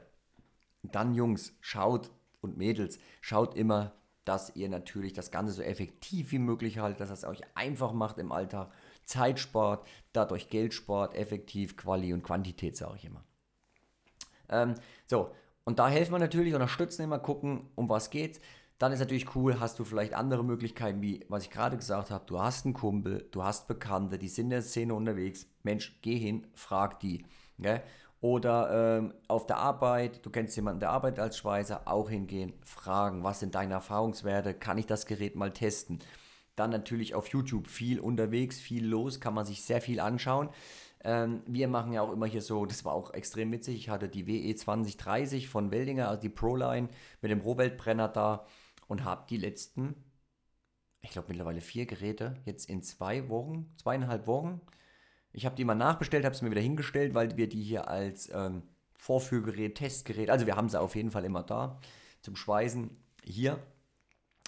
Dann, 0.82 1.14
Jungs, 1.14 1.56
schaut 1.60 2.10
und 2.40 2.58
Mädels, 2.58 2.98
schaut 3.20 3.54
immer, 3.54 3.94
dass 4.24 4.54
ihr 4.54 4.68
natürlich 4.68 5.14
das 5.14 5.30
Ganze 5.30 5.52
so 5.54 5.62
effektiv 5.62 6.32
wie 6.32 6.38
möglich 6.38 6.78
haltet, 6.78 7.00
dass 7.00 7.10
es 7.10 7.24
euch 7.24 7.40
einfach 7.54 7.92
macht 7.92 8.18
im 8.18 8.30
Alltag. 8.30 8.70
Zeitsport, 9.04 9.88
dadurch 10.12 10.50
Geldsport, 10.50 11.14
effektiv, 11.14 11.78
Quali 11.78 12.12
und 12.12 12.22
Quantität, 12.22 12.76
sage 12.76 12.96
ich 12.96 13.06
immer. 13.06 13.24
Ähm, 14.50 14.74
so, 15.06 15.34
und 15.64 15.78
da 15.78 15.88
helfen 15.88 16.12
wir 16.12 16.18
natürlich, 16.18 16.52
unterstützen 16.52 17.02
immer, 17.02 17.18
gucken, 17.18 17.70
um 17.74 17.88
was 17.88 18.10
geht's. 18.10 18.40
Dann 18.78 18.92
ist 18.92 19.00
natürlich 19.00 19.34
cool, 19.34 19.58
hast 19.58 19.78
du 19.80 19.84
vielleicht 19.84 20.14
andere 20.14 20.44
Möglichkeiten, 20.44 21.02
wie 21.02 21.24
was 21.28 21.42
ich 21.42 21.50
gerade 21.50 21.76
gesagt 21.76 22.10
habe. 22.10 22.24
Du 22.26 22.40
hast 22.40 22.64
einen 22.64 22.74
Kumpel, 22.74 23.26
du 23.32 23.42
hast 23.42 23.66
Bekannte, 23.66 24.18
die 24.18 24.28
sind 24.28 24.46
in 24.46 24.50
der 24.50 24.62
Szene 24.62 24.94
unterwegs. 24.94 25.46
Mensch, 25.64 25.98
geh 26.00 26.16
hin, 26.16 26.46
frag 26.54 27.00
die. 27.00 27.24
Gell? 27.58 27.82
Oder 28.20 28.98
ähm, 28.98 29.14
auf 29.26 29.46
der 29.46 29.58
Arbeit, 29.58 30.24
du 30.24 30.30
kennst 30.30 30.54
jemanden, 30.56 30.80
der 30.80 30.90
arbeitet 30.90 31.18
als 31.20 31.38
Schweißer, 31.38 31.82
auch 31.86 32.08
hingehen, 32.08 32.52
fragen, 32.64 33.22
was 33.24 33.40
sind 33.40 33.54
deine 33.54 33.74
Erfahrungswerte, 33.74 34.54
kann 34.54 34.78
ich 34.78 34.86
das 34.86 35.06
Gerät 35.06 35.36
mal 35.36 35.52
testen. 35.52 36.00
Dann 36.56 36.70
natürlich 36.70 37.14
auf 37.14 37.28
YouTube 37.28 37.68
viel 37.68 38.00
unterwegs, 38.00 38.58
viel 38.58 38.86
los, 38.86 39.20
kann 39.20 39.34
man 39.34 39.46
sich 39.46 39.62
sehr 39.62 39.80
viel 39.80 40.00
anschauen. 40.00 40.50
Ähm, 41.04 41.42
wir 41.46 41.68
machen 41.68 41.92
ja 41.92 42.02
auch 42.02 42.12
immer 42.12 42.26
hier 42.26 42.42
so, 42.42 42.66
das 42.66 42.84
war 42.84 42.92
auch 42.92 43.14
extrem 43.14 43.52
witzig, 43.52 43.76
ich 43.76 43.88
hatte 43.88 44.08
die 44.08 44.26
WE 44.26 44.54
2030 44.54 45.48
von 45.48 45.70
Weldinger, 45.70 46.08
also 46.08 46.20
die 46.20 46.28
Proline 46.28 46.88
mit 47.22 47.30
dem 47.30 47.40
Rohweltbrenner 47.40 48.08
da 48.08 48.46
und 48.88 49.04
habe 49.04 49.26
die 49.30 49.36
letzten, 49.36 49.94
ich 51.00 51.10
glaube 51.10 51.28
mittlerweile 51.28 51.60
vier 51.60 51.86
Geräte, 51.86 52.34
jetzt 52.44 52.68
in 52.68 52.82
zwei 52.82 53.28
Wochen, 53.28 53.72
zweieinhalb 53.76 54.26
Wochen. 54.26 54.60
Ich 55.32 55.46
habe 55.46 55.54
die 55.54 55.64
mal 55.64 55.74
nachbestellt, 55.74 56.24
habe 56.24 56.34
sie 56.34 56.44
mir 56.44 56.50
wieder 56.50 56.60
hingestellt, 56.60 57.14
weil 57.14 57.36
wir 57.36 57.48
die 57.48 57.62
hier 57.62 57.88
als 57.88 58.28
ähm, 58.34 58.62
Vorführgerät, 58.96 59.76
Testgerät, 59.76 60.30
also 60.30 60.46
wir 60.46 60.56
haben 60.56 60.68
sie 60.68 60.80
auf 60.80 60.96
jeden 60.96 61.12
Fall 61.12 61.24
immer 61.24 61.44
da 61.44 61.78
zum 62.22 62.34
Schweißen 62.34 62.90
hier. 63.22 63.58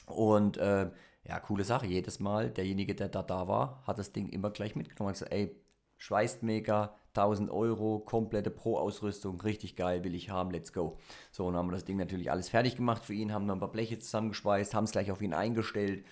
Und 0.06 0.56
äh, 0.56 0.90
ja, 1.24 1.38
coole 1.40 1.64
Sache. 1.64 1.86
Jedes 1.86 2.18
Mal, 2.18 2.50
derjenige, 2.50 2.94
der 2.94 3.08
da 3.08 3.22
da 3.22 3.46
war, 3.46 3.82
hat 3.86 3.98
das 3.98 4.12
Ding 4.12 4.28
immer 4.28 4.50
gleich 4.50 4.74
mitgenommen. 4.74 5.10
Hat 5.10 5.14
gesagt, 5.14 5.32
ey, 5.32 5.54
schweißt 5.98 6.42
mega, 6.42 6.96
1000 7.14 7.50
Euro, 7.50 7.98
komplette 7.98 8.50
Pro-Ausrüstung, 8.50 9.40
richtig 9.40 9.76
geil, 9.76 10.04
will 10.04 10.14
ich 10.14 10.30
haben, 10.30 10.50
let's 10.50 10.72
go. 10.72 10.98
So, 11.32 11.46
und 11.46 11.56
haben 11.56 11.68
wir 11.68 11.72
das 11.72 11.84
Ding 11.84 11.96
natürlich 11.96 12.30
alles 12.30 12.48
fertig 12.48 12.76
gemacht 12.76 13.04
für 13.04 13.14
ihn, 13.14 13.32
haben 13.32 13.46
dann 13.46 13.58
ein 13.58 13.60
paar 13.60 13.72
Bleche 13.72 13.98
zusammengeschweißt, 13.98 14.74
haben 14.74 14.84
es 14.84 14.92
gleich 14.92 15.10
auf 15.10 15.22
ihn 15.22 15.34
eingestellt 15.34 16.04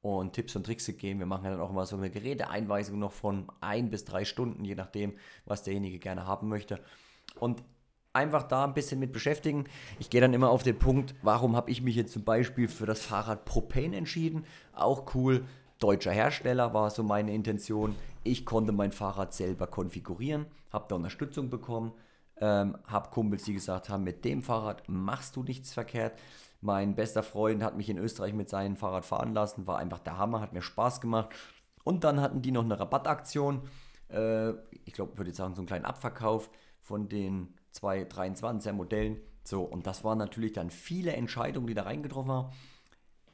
und 0.00 0.32
Tipps 0.32 0.56
und 0.56 0.64
Tricks 0.64 0.86
gegeben. 0.86 1.18
Wir 1.18 1.26
machen 1.26 1.44
dann 1.44 1.60
auch 1.60 1.70
immer 1.70 1.84
so 1.84 1.96
eine 1.96 2.10
Geräteeinweisung 2.10 2.98
noch 2.98 3.12
von 3.12 3.46
ein 3.60 3.90
bis 3.90 4.04
drei 4.04 4.24
Stunden, 4.24 4.64
je 4.64 4.74
nachdem, 4.74 5.14
was 5.44 5.62
derjenige 5.62 5.98
gerne 5.98 6.26
haben 6.26 6.48
möchte. 6.48 6.80
Und 7.38 7.62
einfach 8.12 8.44
da 8.44 8.64
ein 8.64 8.74
bisschen 8.74 8.98
mit 8.98 9.12
beschäftigen. 9.12 9.64
Ich 9.98 10.08
gehe 10.08 10.20
dann 10.20 10.32
immer 10.32 10.50
auf 10.50 10.62
den 10.62 10.78
Punkt, 10.78 11.14
warum 11.22 11.54
habe 11.54 11.70
ich 11.70 11.82
mich 11.82 11.96
jetzt 11.96 12.12
zum 12.12 12.24
Beispiel 12.24 12.66
für 12.66 12.86
das 12.86 13.04
Fahrrad 13.04 13.44
Propane 13.44 13.96
entschieden? 13.96 14.46
Auch 14.72 15.14
cool, 15.14 15.44
deutscher 15.78 16.12
Hersteller 16.12 16.74
war 16.74 16.90
so 16.90 17.02
meine 17.02 17.34
Intention. 17.34 17.94
Ich 18.24 18.44
konnte 18.44 18.72
mein 18.72 18.92
Fahrrad 18.92 19.34
selber 19.34 19.66
konfigurieren, 19.66 20.46
habe 20.72 20.86
da 20.88 20.96
Unterstützung 20.96 21.50
bekommen, 21.50 21.92
ähm, 22.38 22.76
habe 22.86 23.10
Kumpels, 23.10 23.44
die 23.44 23.54
gesagt 23.54 23.88
haben, 23.88 24.04
mit 24.04 24.24
dem 24.24 24.42
Fahrrad 24.42 24.82
machst 24.88 25.36
du 25.36 25.42
nichts 25.42 25.72
verkehrt. 25.72 26.18
Mein 26.60 26.94
bester 26.94 27.22
Freund 27.22 27.62
hat 27.62 27.76
mich 27.76 27.88
in 27.88 27.98
Österreich 27.98 28.32
mit 28.32 28.48
seinem 28.48 28.76
Fahrrad 28.76 29.04
fahren 29.04 29.34
lassen, 29.34 29.66
war 29.66 29.78
einfach 29.78 30.00
der 30.00 30.18
Hammer, 30.18 30.40
hat 30.40 30.52
mir 30.52 30.62
Spaß 30.62 31.00
gemacht. 31.00 31.30
Und 31.84 32.04
dann 32.04 32.20
hatten 32.20 32.42
die 32.42 32.50
noch 32.50 32.64
eine 32.64 32.78
Rabattaktion. 32.78 33.62
Äh, 34.08 34.50
ich 34.84 34.92
glaube, 34.92 35.16
würde 35.16 35.30
ich 35.30 35.36
sagen, 35.36 35.54
so 35.54 35.60
einen 35.60 35.68
kleinen 35.68 35.84
Abverkauf 35.84 36.50
von 36.80 37.08
den 37.08 37.54
zwei 37.70 38.02
23er 38.02 38.72
Modellen. 38.72 39.18
So, 39.44 39.62
und 39.62 39.86
das 39.86 40.02
waren 40.02 40.18
natürlich 40.18 40.52
dann 40.52 40.70
viele 40.70 41.12
Entscheidungen, 41.12 41.68
die 41.68 41.74
da 41.74 41.82
reingetroffen 41.82 42.32
haben. 42.32 42.52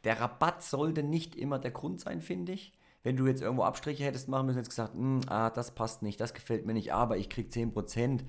Der 0.05 0.21
Rabatt 0.21 0.63
sollte 0.63 1.03
nicht 1.03 1.35
immer 1.37 1.59
der 1.59 1.71
Grund 1.71 2.01
sein, 2.01 2.21
finde 2.21 2.53
ich 2.53 2.73
wenn 3.03 3.17
du 3.17 3.27
jetzt 3.27 3.43
irgendwo 3.43 3.65
Abstriche 3.65 4.05
hättest 4.05 4.29
machen 4.29 4.47
müssen, 4.47 4.59
jetzt 4.59 4.69
gesagt, 4.69 4.95
hm, 4.95 5.23
ah, 5.27 5.51
das 5.51 5.75
passt 5.75 6.03
nicht, 6.03 6.21
das 6.21 6.35
gefällt 6.35 6.67
mir 6.67 6.75
nicht, 6.75 6.93
aber 6.93 7.17
ich 7.17 7.29
kriege 7.29 7.51
10%. 7.51 8.21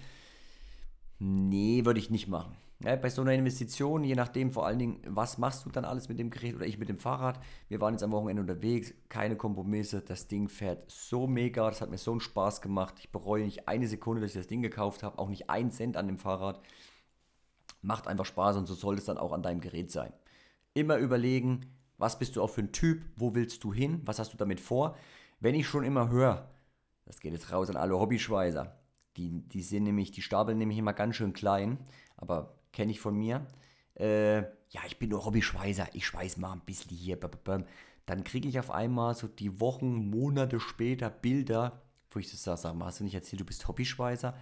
Nee, 1.19 1.85
würde 1.85 1.99
ich 1.99 2.09
nicht 2.09 2.27
machen. 2.27 2.57
Ja, 2.79 2.95
bei 2.97 3.09
so 3.09 3.21
einer 3.21 3.33
Investition, 3.33 4.03
je 4.03 4.15
nachdem 4.15 4.51
vor 4.51 4.65
allen 4.65 4.79
Dingen, 4.79 4.99
was 5.07 5.37
machst 5.37 5.65
du 5.65 5.69
dann 5.69 5.85
alles 5.85 6.09
mit 6.09 6.19
dem 6.19 6.31
Gerät 6.31 6.55
oder 6.55 6.65
ich 6.65 6.77
mit 6.77 6.89
dem 6.89 6.97
Fahrrad. 6.97 7.39
Wir 7.69 7.79
waren 7.79 7.93
jetzt 7.93 8.03
am 8.03 8.11
Wochenende 8.11 8.41
unterwegs, 8.41 8.93
keine 9.07 9.37
Kompromisse, 9.37 10.01
das 10.01 10.27
Ding 10.27 10.49
fährt 10.49 10.91
so 10.91 11.27
mega, 11.27 11.69
das 11.69 11.79
hat 11.79 11.91
mir 11.91 11.97
so 11.97 12.11
einen 12.11 12.19
Spaß 12.19 12.59
gemacht. 12.59 12.95
Ich 12.99 13.11
bereue 13.11 13.43
nicht 13.43 13.69
eine 13.69 13.87
Sekunde, 13.87 14.21
dass 14.21 14.31
ich 14.31 14.37
das 14.37 14.47
Ding 14.47 14.61
gekauft 14.61 15.03
habe, 15.03 15.17
auch 15.19 15.29
nicht 15.29 15.49
einen 15.49 15.71
Cent 15.71 15.95
an 15.95 16.07
dem 16.07 16.17
Fahrrad. 16.17 16.59
Macht 17.81 18.07
einfach 18.07 18.25
Spaß 18.25 18.57
und 18.57 18.65
so 18.65 18.73
soll 18.73 18.97
es 18.97 19.05
dann 19.05 19.17
auch 19.17 19.31
an 19.31 19.43
deinem 19.43 19.61
Gerät 19.61 19.91
sein. 19.91 20.11
Immer 20.73 20.97
überlegen, 20.97 21.65
was 21.97 22.17
bist 22.17 22.35
du 22.35 22.41
auch 22.41 22.49
für 22.49 22.61
ein 22.61 22.71
Typ? 22.71 23.03
Wo 23.15 23.35
willst 23.35 23.63
du 23.63 23.73
hin? 23.73 24.01
Was 24.05 24.19
hast 24.19 24.33
du 24.33 24.37
damit 24.37 24.59
vor? 24.59 24.97
Wenn 25.39 25.55
ich 25.55 25.67
schon 25.67 25.83
immer 25.83 26.09
höre, 26.09 26.49
das 27.05 27.19
geht 27.19 27.33
jetzt 27.33 27.51
raus 27.51 27.69
an 27.69 27.77
alle 27.77 27.99
Hobbyschweißer, 27.99 28.75
die, 29.17 29.47
die 29.47 29.61
sind 29.61 29.83
nämlich, 29.83 30.11
die 30.11 30.21
stapeln 30.21 30.57
nämlich 30.57 30.77
immer 30.77 30.93
ganz 30.93 31.15
schön 31.15 31.33
klein, 31.33 31.77
aber 32.17 32.55
kenne 32.71 32.91
ich 32.91 32.99
von 32.99 33.15
mir. 33.15 33.45
Äh, 33.95 34.39
ja, 34.41 34.81
ich 34.87 34.97
bin 34.97 35.09
nur 35.09 35.23
Hobbyschweißer, 35.25 35.89
ich 35.93 36.07
schweiß 36.07 36.37
mal 36.37 36.53
ein 36.53 36.61
bisschen 36.61 36.97
hier. 36.97 37.19
Dann 38.05 38.23
kriege 38.23 38.49
ich 38.49 38.57
auf 38.57 38.71
einmal 38.71 39.13
so 39.13 39.27
die 39.27 39.59
Wochen, 39.59 40.09
Monate 40.09 40.59
später 40.59 41.09
Bilder, 41.11 41.83
wo 42.09 42.19
ich 42.19 42.29
so 42.31 42.55
sage, 42.55 42.79
hast 42.83 42.99
du 42.99 43.03
nicht 43.03 43.13
erzählt, 43.13 43.41
du 43.41 43.45
bist 43.45 43.67
Hobbyschweißer? 43.67 44.35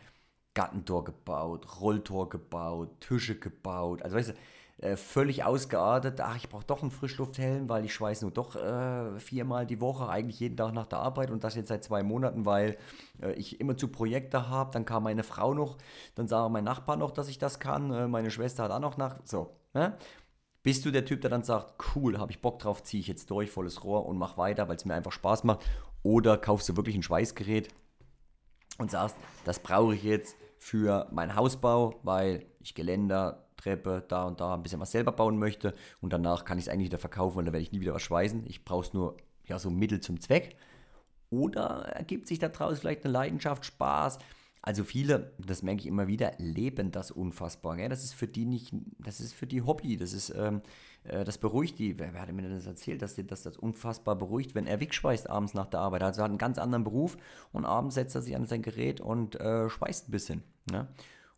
Gattentor 0.53 1.03
gebaut, 1.05 1.79
Rolltor 1.79 2.29
gebaut, 2.29 2.99
Tische 3.01 3.39
gebaut. 3.39 4.01
Also 4.01 4.17
weißt 4.17 4.29
du, 4.29 4.33
äh, 4.81 4.95
völlig 4.95 5.43
ausgeartet. 5.43 6.21
Ach, 6.21 6.35
ich 6.35 6.49
brauche 6.49 6.65
doch 6.65 6.81
einen 6.81 6.89
Frischlufthelm, 6.89 7.69
weil 7.69 7.85
ich 7.85 7.93
schweiße 7.93 8.25
nur 8.25 8.31
doch 8.31 8.55
äh, 8.55 9.19
viermal 9.19 9.67
die 9.67 9.79
Woche, 9.79 10.09
eigentlich 10.09 10.39
jeden 10.39 10.57
Tag 10.57 10.73
nach 10.73 10.87
der 10.87 10.99
Arbeit 10.99 11.29
und 11.29 11.43
das 11.43 11.55
jetzt 11.55 11.67
seit 11.67 11.83
zwei 11.83 12.01
Monaten, 12.01 12.45
weil 12.45 12.77
äh, 13.21 13.33
ich 13.33 13.61
immer 13.61 13.77
zu 13.77 13.89
Projekte 13.89 14.49
habe. 14.49 14.71
Dann 14.73 14.85
kam 14.85 15.03
meine 15.03 15.23
Frau 15.23 15.53
noch, 15.53 15.77
dann 16.15 16.27
sah 16.27 16.49
mein 16.49 16.63
Nachbar 16.63 16.97
noch, 16.97 17.11
dass 17.11 17.27
ich 17.27 17.37
das 17.37 17.59
kann. 17.59 17.91
Äh, 17.91 18.07
meine 18.07 18.31
Schwester 18.31 18.63
hat 18.63 18.71
auch 18.71 18.79
noch 18.79 18.97
nach. 18.97 19.19
So, 19.23 19.55
ne? 19.73 19.95
Bist 20.63 20.83
du 20.85 20.91
der 20.91 21.05
Typ, 21.05 21.21
der 21.21 21.29
dann 21.29 21.43
sagt, 21.43 21.95
cool, 21.95 22.17
habe 22.17 22.31
ich 22.31 22.41
Bock 22.41 22.59
drauf, 22.59 22.83
ziehe 22.83 23.01
ich 23.01 23.07
jetzt 23.07 23.29
durch, 23.29 23.49
volles 23.51 23.83
Rohr 23.83 24.05
und 24.05 24.17
mach 24.17 24.37
weiter, 24.37 24.67
weil 24.67 24.75
es 24.75 24.85
mir 24.85 24.93
einfach 24.93 25.11
Spaß 25.11 25.43
macht? 25.43 25.59
Oder 26.03 26.37
kaufst 26.37 26.69
du 26.69 26.75
wirklich 26.75 26.95
ein 26.95 27.03
Schweißgerät 27.03 27.69
und 28.79 28.89
sagst, 28.89 29.15
das 29.45 29.59
brauche 29.59 29.93
ich 29.93 30.03
jetzt 30.03 30.35
für 30.57 31.07
meinen 31.11 31.35
Hausbau, 31.35 31.99
weil 32.03 32.45
ich 32.59 32.75
Geländer, 32.75 33.45
Treppe, 33.61 34.03
da 34.07 34.25
und 34.25 34.39
da 34.41 34.55
ein 34.55 34.63
bisschen 34.63 34.79
was 34.79 34.91
selber 34.91 35.11
bauen 35.11 35.37
möchte 35.37 35.73
und 36.01 36.11
danach 36.13 36.45
kann 36.45 36.57
ich 36.57 36.65
es 36.65 36.69
eigentlich 36.69 36.87
wieder 36.87 36.97
verkaufen 36.97 37.39
und 37.39 37.45
dann 37.45 37.53
werde 37.53 37.63
ich 37.63 37.71
nie 37.71 37.81
wieder 37.81 37.93
was 37.93 38.01
schweißen. 38.01 38.43
Ich 38.47 38.65
brauche 38.65 38.85
es 38.85 38.93
nur 38.93 39.17
ja, 39.45 39.59
so 39.59 39.69
Mittel 39.69 39.99
zum 39.99 40.19
Zweck. 40.19 40.55
Oder 41.29 41.85
ergibt 41.93 42.27
sich 42.27 42.39
daraus 42.39 42.79
vielleicht 42.79 43.05
eine 43.05 43.13
Leidenschaft, 43.13 43.65
Spaß? 43.65 44.19
Also 44.63 44.83
viele, 44.83 45.31
das 45.39 45.63
merke 45.63 45.81
ich 45.81 45.87
immer 45.87 46.07
wieder, 46.07 46.33
leben 46.37 46.91
das 46.91 47.09
unfassbar. 47.09 47.77
Gell? 47.77 47.89
Das 47.89 48.03
ist 48.03 48.13
für 48.13 48.27
die 48.27 48.45
nicht, 48.45 48.73
das 48.99 49.19
ist 49.19 49.33
für 49.33 49.47
die 49.47 49.63
Hobby, 49.63 49.97
das 49.97 50.13
ist, 50.13 50.29
ähm, 50.37 50.61
äh, 51.03 51.23
das 51.23 51.39
beruhigt 51.39 51.79
die. 51.79 51.97
Wer, 51.97 52.13
wer 52.13 52.21
hat 52.21 52.31
mir 52.31 52.47
das 52.47 52.67
erzählt, 52.67 53.01
dass, 53.01 53.15
die, 53.15 53.25
dass 53.25 53.41
das 53.41 53.57
unfassbar 53.57 54.15
beruhigt, 54.15 54.53
wenn 54.53 54.67
er 54.67 54.79
wegschweißt 54.79 55.29
abends 55.29 55.55
nach 55.55 55.65
der 55.65 55.79
Arbeit. 55.79 56.03
Also 56.03 56.21
er 56.21 56.25
hat 56.25 56.31
einen 56.31 56.37
ganz 56.37 56.59
anderen 56.59 56.83
Beruf 56.83 57.17
und 57.51 57.65
abends 57.65 57.95
setzt 57.95 58.13
er 58.13 58.21
sich 58.21 58.35
an 58.35 58.45
sein 58.45 58.61
Gerät 58.61 59.01
und 59.01 59.39
äh, 59.39 59.67
schweißt 59.67 60.09
ein 60.09 60.11
bisschen. 60.11 60.43
Ne? 60.69 60.87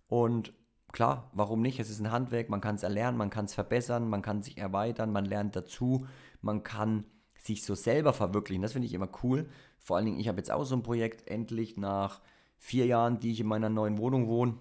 Und 0.08 0.53
klar, 0.94 1.30
warum 1.34 1.62
nicht? 1.62 1.80
Es 1.80 1.90
ist 1.90 2.00
ein 2.00 2.12
Handwerk, 2.12 2.50
man 2.50 2.62
kann 2.62 2.76
es 2.76 2.84
erlernen, 2.84 3.18
man 3.18 3.30
kann 3.30 3.46
es 3.46 3.54
verbessern, 3.54 4.08
man 4.08 4.22
kann 4.22 4.42
sich 4.42 4.58
erweitern, 4.58 5.12
man 5.12 5.26
lernt 5.26 5.58
dazu, 5.58 6.08
man 6.42 6.64
kann 6.64 7.04
sich 7.38 7.66
so 7.66 7.76
selber 7.76 8.14
verwirklichen. 8.14 8.62
Das 8.62 8.72
finde 8.72 8.88
ich 8.88 8.94
immer 8.94 9.10
cool. 9.24 9.50
Vor 9.80 9.98
allen 9.98 10.06
Dingen, 10.06 10.20
ich 10.20 10.30
habe 10.30 10.38
jetzt 10.38 10.52
auch 10.52 10.64
so 10.64 10.76
ein 10.76 10.84
Projekt, 10.84 11.28
endlich 11.28 11.76
nach 11.76 12.22
vier 12.58 12.86
Jahren, 12.86 13.20
die 13.20 13.32
ich 13.32 13.42
in 13.42 13.48
meiner 13.48 13.70
neuen 13.70 13.98
Wohnung 13.98 14.28
wohne, 14.28 14.54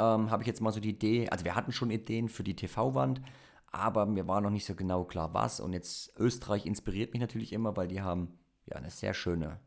ähm, 0.00 0.30
habe 0.30 0.42
ich 0.42 0.48
jetzt 0.48 0.60
mal 0.60 0.72
so 0.72 0.80
die 0.80 0.90
Idee, 0.90 1.28
also 1.28 1.44
wir 1.44 1.54
hatten 1.54 1.70
schon 1.70 1.90
Ideen 1.90 2.28
für 2.28 2.42
die 2.42 2.56
TV-Wand, 2.56 3.22
aber 3.66 4.06
mir 4.06 4.26
war 4.26 4.40
noch 4.40 4.50
nicht 4.50 4.64
so 4.64 4.74
genau 4.74 5.04
klar, 5.04 5.34
was. 5.34 5.60
Und 5.60 5.72
jetzt 5.72 6.18
Österreich 6.18 6.66
inspiriert 6.66 7.12
mich 7.12 7.20
natürlich 7.20 7.52
immer, 7.52 7.76
weil 7.76 7.86
die 7.86 8.02
haben 8.02 8.38
ja 8.66 8.76
eine 8.76 8.90
sehr 8.90 9.14
schöne, 9.14 9.60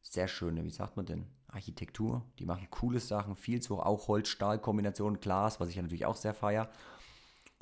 sehr 0.00 0.28
schöne, 0.28 0.64
wie 0.64 0.70
sagt 0.70 0.96
man 0.96 1.04
denn, 1.04 1.26
Architektur. 1.56 2.22
Die 2.38 2.46
machen 2.46 2.68
coole 2.70 3.00
Sachen, 3.00 3.36
viel 3.36 3.60
zu 3.60 3.80
auch 3.80 4.08
Holz-Stahl-Kombination, 4.08 5.20
Glas, 5.20 5.60
was 5.60 5.68
ich 5.68 5.76
ja 5.76 5.82
natürlich 5.82 6.06
auch 6.06 6.16
sehr 6.16 6.34
feier. 6.34 6.68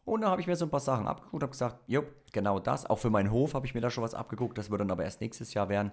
Und 0.05 0.21
da 0.21 0.31
habe 0.31 0.41
ich 0.41 0.47
mir 0.47 0.57
so 0.57 0.67
ein 0.67 0.71
paar 0.71 0.81
Sachen 0.81 1.07
abgeguckt 1.07 1.35
und 1.35 1.43
habe 1.43 1.53
gesagt, 1.53 1.79
jo, 1.87 2.05
genau 2.33 2.59
das. 2.59 2.85
Auch 2.87 2.99
für 2.99 3.11
meinen 3.11 3.31
Hof 3.31 3.55
habe 3.55 3.67
ich 3.67 3.75
mir 3.75 3.81
da 3.81 3.91
schon 3.91 4.05
was 4.05 4.15
abgeguckt. 4.15 4.59
Das 4.59 4.71
wird 4.71 4.81
dann 4.81 4.91
aber 4.91 5.05
erst 5.05 5.23
nächstes 5.23 5.55
Jahr 5.55 5.71
werden, 5.71 5.93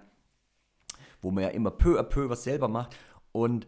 wo 1.22 1.30
man 1.30 1.44
ja 1.44 1.50
immer 1.50 1.70
peu 1.70 1.98
à 1.98 2.02
peu 2.02 2.28
was 2.28 2.44
selber 2.44 2.68
macht. 2.68 2.96
Und 3.32 3.66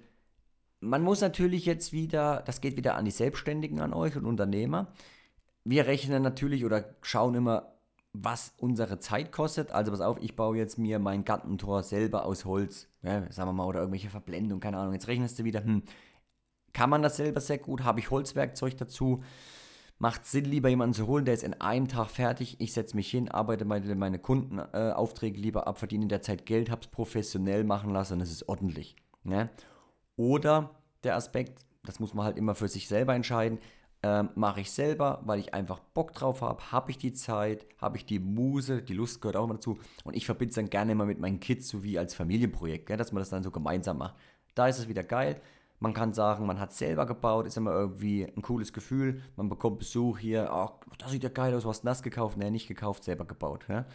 man 0.80 1.02
muss 1.02 1.22
natürlich 1.22 1.64
jetzt 1.64 1.92
wieder, 1.92 2.42
das 2.44 2.60
geht 2.60 2.76
wieder 2.76 2.96
an 2.96 3.06
die 3.06 3.10
Selbstständigen, 3.10 3.80
an 3.80 3.94
euch 3.94 4.16
und 4.16 4.26
Unternehmer 4.26 4.92
wir 5.64 5.86
rechnen 5.86 6.22
natürlich 6.22 6.64
oder 6.64 6.94
schauen 7.02 7.34
immer, 7.34 7.73
was 8.14 8.54
unsere 8.58 9.00
Zeit 9.00 9.32
kostet. 9.32 9.72
Also 9.72 9.90
pass 9.90 10.00
auf, 10.00 10.16
ich 10.22 10.36
baue 10.36 10.56
jetzt 10.56 10.78
mir 10.78 10.98
mein 11.00 11.24
Gartentor 11.24 11.82
selber 11.82 12.24
aus 12.24 12.44
Holz, 12.44 12.88
ja, 13.02 13.30
sagen 13.30 13.48
wir 13.48 13.52
mal, 13.52 13.66
oder 13.66 13.80
irgendwelche 13.80 14.08
Verblendung, 14.08 14.60
keine 14.60 14.78
Ahnung. 14.78 14.94
Jetzt 14.94 15.08
rechnest 15.08 15.38
du 15.38 15.44
wieder, 15.44 15.62
hm, 15.64 15.82
kann 16.72 16.90
man 16.90 17.02
das 17.02 17.16
selber 17.16 17.40
sehr 17.40 17.58
gut? 17.58 17.82
Habe 17.82 18.00
ich 18.00 18.10
Holzwerkzeug 18.10 18.76
dazu? 18.76 19.22
Macht 19.98 20.26
Sinn, 20.26 20.44
lieber 20.44 20.68
jemanden 20.68 20.94
zu 20.94 21.06
holen, 21.06 21.24
der 21.24 21.34
ist 21.34 21.42
in 21.44 21.60
einem 21.60 21.88
Tag 21.88 22.08
fertig. 22.08 22.56
Ich 22.60 22.72
setze 22.72 22.96
mich 22.96 23.10
hin, 23.10 23.28
arbeite 23.30 23.64
meine, 23.64 23.94
meine 23.94 24.18
Kundenaufträge 24.18 25.38
äh, 25.38 25.40
lieber 25.40 25.66
ab, 25.66 25.78
verdiene 25.78 26.04
in 26.04 26.08
der 26.08 26.22
Zeit 26.22 26.46
Geld, 26.46 26.70
habe 26.70 26.82
es 26.82 26.88
professionell 26.88 27.64
machen 27.64 27.90
lassen 27.90 28.20
es 28.20 28.30
ist 28.30 28.48
ordentlich. 28.48 28.96
Ne? 29.24 29.50
Oder 30.16 30.70
der 31.02 31.16
Aspekt, 31.16 31.64
das 31.84 32.00
muss 32.00 32.14
man 32.14 32.24
halt 32.26 32.38
immer 32.38 32.54
für 32.54 32.68
sich 32.68 32.88
selber 32.88 33.14
entscheiden, 33.14 33.58
ähm, 34.04 34.28
mache 34.34 34.60
ich 34.60 34.70
selber, 34.70 35.22
weil 35.24 35.38
ich 35.40 35.54
einfach 35.54 35.78
Bock 35.78 36.12
drauf 36.12 36.42
habe, 36.42 36.70
habe 36.70 36.90
ich 36.90 36.98
die 36.98 37.14
Zeit, 37.14 37.64
habe 37.80 37.96
ich 37.96 38.04
die 38.04 38.18
Muse, 38.18 38.82
die 38.82 38.92
Lust 38.92 39.22
gehört 39.22 39.36
auch 39.36 39.44
immer 39.44 39.54
dazu 39.54 39.78
und 40.04 40.14
ich 40.14 40.26
verbinde 40.26 40.50
es 40.50 40.56
dann 40.56 40.68
gerne 40.68 40.92
immer 40.92 41.06
mit 41.06 41.20
meinen 41.20 41.40
Kids 41.40 41.68
sowie 41.68 41.98
als 41.98 42.14
Familienprojekt, 42.14 42.84
gell, 42.84 42.98
dass 42.98 43.12
man 43.12 43.22
das 43.22 43.30
dann 43.30 43.42
so 43.42 43.50
gemeinsam 43.50 43.96
macht. 43.96 44.14
Da 44.54 44.68
ist 44.68 44.78
es 44.78 44.88
wieder 44.88 45.04
geil. 45.04 45.40
Man 45.80 45.94
kann 45.94 46.12
sagen, 46.12 46.44
man 46.44 46.60
hat 46.60 46.72
es 46.72 46.78
selber 46.78 47.06
gebaut, 47.06 47.46
ist 47.46 47.56
immer 47.56 47.72
irgendwie 47.72 48.26
ein 48.26 48.42
cooles 48.42 48.74
Gefühl. 48.74 49.22
Man 49.36 49.48
bekommt 49.48 49.78
Besuch 49.78 50.18
hier, 50.18 50.52
ach, 50.52 50.72
das 50.98 51.10
sieht 51.10 51.22
ja 51.24 51.30
geil 51.30 51.54
aus, 51.54 51.64
was 51.64 51.78
hast 51.78 51.82
du 51.84 51.86
das 51.86 52.02
gekauft? 52.02 52.36
Nee, 52.36 52.50
nicht 52.50 52.68
gekauft, 52.68 53.04
selber 53.04 53.24
gebaut. 53.24 53.64
Ja? 53.70 53.86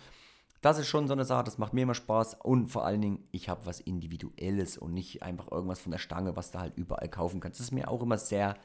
Das 0.62 0.80
ist 0.80 0.88
schon 0.88 1.08
so 1.08 1.14
eine 1.14 1.24
Sache, 1.24 1.44
das 1.44 1.60
macht 1.60 1.74
mir 1.74 1.84
immer 1.84 1.94
Spaß 1.94 2.38
und 2.42 2.70
vor 2.70 2.84
allen 2.84 3.02
Dingen, 3.02 3.24
ich 3.32 3.48
habe 3.48 3.68
was 3.68 3.80
Individuelles 3.80 4.80
und 4.80 4.96
nicht 4.96 5.22
einfach 5.22 5.52
irgendwas 5.52 5.82
von 5.82 5.92
der 5.92 6.00
Stange, 6.00 6.36
was 6.36 6.50
du 6.50 6.60
halt 6.60 6.76
überall 6.78 7.10
kaufen 7.10 7.42
kannst. 7.42 7.60
Das 7.60 7.68
ist 7.68 7.74
mir 7.74 7.90
auch 7.90 8.02
immer 8.02 8.18
sehr, 8.18 8.58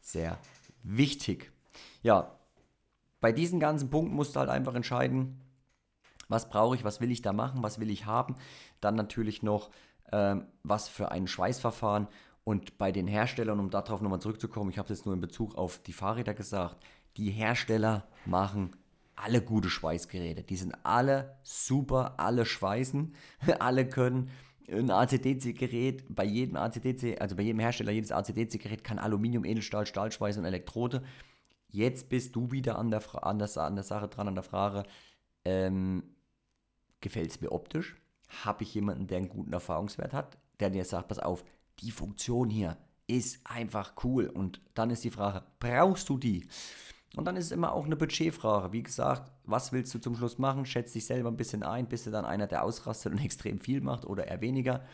sehr 0.00 0.38
wichtig. 0.82 1.52
Ja, 2.02 2.38
bei 3.20 3.32
diesen 3.32 3.60
ganzen 3.60 3.90
Punkten 3.90 4.14
musst 4.14 4.36
du 4.36 4.40
halt 4.40 4.50
einfach 4.50 4.74
entscheiden, 4.74 5.40
was 6.28 6.48
brauche 6.48 6.76
ich, 6.76 6.84
was 6.84 7.00
will 7.00 7.10
ich 7.10 7.22
da 7.22 7.32
machen, 7.32 7.62
was 7.62 7.80
will 7.80 7.90
ich 7.90 8.06
haben. 8.06 8.36
Dann 8.80 8.94
natürlich 8.94 9.42
noch, 9.42 9.70
ähm, 10.12 10.46
was 10.62 10.88
für 10.88 11.10
ein 11.10 11.26
Schweißverfahren. 11.26 12.08
Und 12.44 12.78
bei 12.78 12.92
den 12.92 13.06
Herstellern, 13.06 13.60
um 13.60 13.70
darauf 13.70 14.00
nochmal 14.00 14.20
zurückzukommen, 14.20 14.70
ich 14.70 14.78
habe 14.78 14.92
es 14.92 14.98
jetzt 14.98 15.06
nur 15.06 15.14
in 15.14 15.20
Bezug 15.20 15.56
auf 15.56 15.78
die 15.80 15.92
Fahrräder 15.92 16.34
gesagt, 16.34 16.82
die 17.16 17.30
Hersteller 17.30 18.06
machen 18.24 18.76
alle 19.16 19.42
gute 19.42 19.68
Schweißgeräte. 19.68 20.44
Die 20.44 20.56
sind 20.56 20.74
alle 20.84 21.36
super, 21.42 22.14
alle 22.18 22.46
schweißen, 22.46 23.14
alle 23.58 23.88
können 23.88 24.30
ein 24.70 24.90
ACDC-Gerät, 24.90 26.04
bei 26.08 26.24
jedem 26.24 26.56
ACDC, 26.56 27.20
also 27.20 27.36
bei 27.36 27.42
jedem 27.42 27.60
Hersteller, 27.60 27.92
jedes 27.92 28.12
ACDC-Gerät 28.12 28.84
kann 28.84 28.98
Aluminium, 28.98 29.44
Edelstahl, 29.44 29.86
Stahlschweiß 29.86 30.38
und 30.38 30.44
Elektrode. 30.44 31.02
Jetzt 31.68 32.08
bist 32.08 32.34
du 32.36 32.50
wieder 32.50 32.78
an 32.78 32.90
der, 32.90 33.02
an 33.24 33.38
der, 33.38 33.56
an 33.56 33.74
der 33.74 33.84
Sache 33.84 34.08
dran, 34.08 34.28
an 34.28 34.34
der 34.34 34.44
Frage, 34.44 34.84
ähm, 35.44 36.02
gefällt 37.00 37.30
es 37.30 37.40
mir 37.40 37.52
optisch? 37.52 37.96
Habe 38.44 38.62
ich 38.62 38.74
jemanden, 38.74 39.06
der 39.06 39.18
einen 39.18 39.28
guten 39.28 39.52
Erfahrungswert 39.52 40.12
hat, 40.12 40.38
der 40.60 40.70
dir 40.70 40.84
sagt, 40.84 41.08
pass 41.08 41.18
auf, 41.18 41.44
die 41.80 41.90
Funktion 41.90 42.50
hier 42.50 42.76
ist 43.06 43.40
einfach 43.44 43.94
cool. 44.04 44.26
Und 44.26 44.60
dann 44.74 44.90
ist 44.90 45.02
die 45.02 45.10
Frage, 45.10 45.42
brauchst 45.58 46.08
du 46.08 46.18
die? 46.18 46.46
Und 47.18 47.24
dann 47.24 47.36
ist 47.36 47.46
es 47.46 47.50
immer 47.50 47.72
auch 47.72 47.84
eine 47.84 47.96
Budgetfrage. 47.96 48.72
Wie 48.72 48.84
gesagt, 48.84 49.32
was 49.44 49.72
willst 49.72 49.92
du 49.92 49.98
zum 49.98 50.14
Schluss 50.14 50.38
machen? 50.38 50.64
Schätze 50.64 50.92
dich 50.92 51.06
selber 51.06 51.28
ein 51.28 51.36
bisschen 51.36 51.64
ein, 51.64 51.88
bist 51.88 52.06
du 52.06 52.12
dann 52.12 52.24
einer, 52.24 52.46
der 52.46 52.62
ausrastet 52.62 53.12
und 53.12 53.18
extrem 53.24 53.58
viel 53.58 53.80
macht 53.80 54.04
oder 54.04 54.28
eher 54.28 54.40
weniger. 54.40 54.84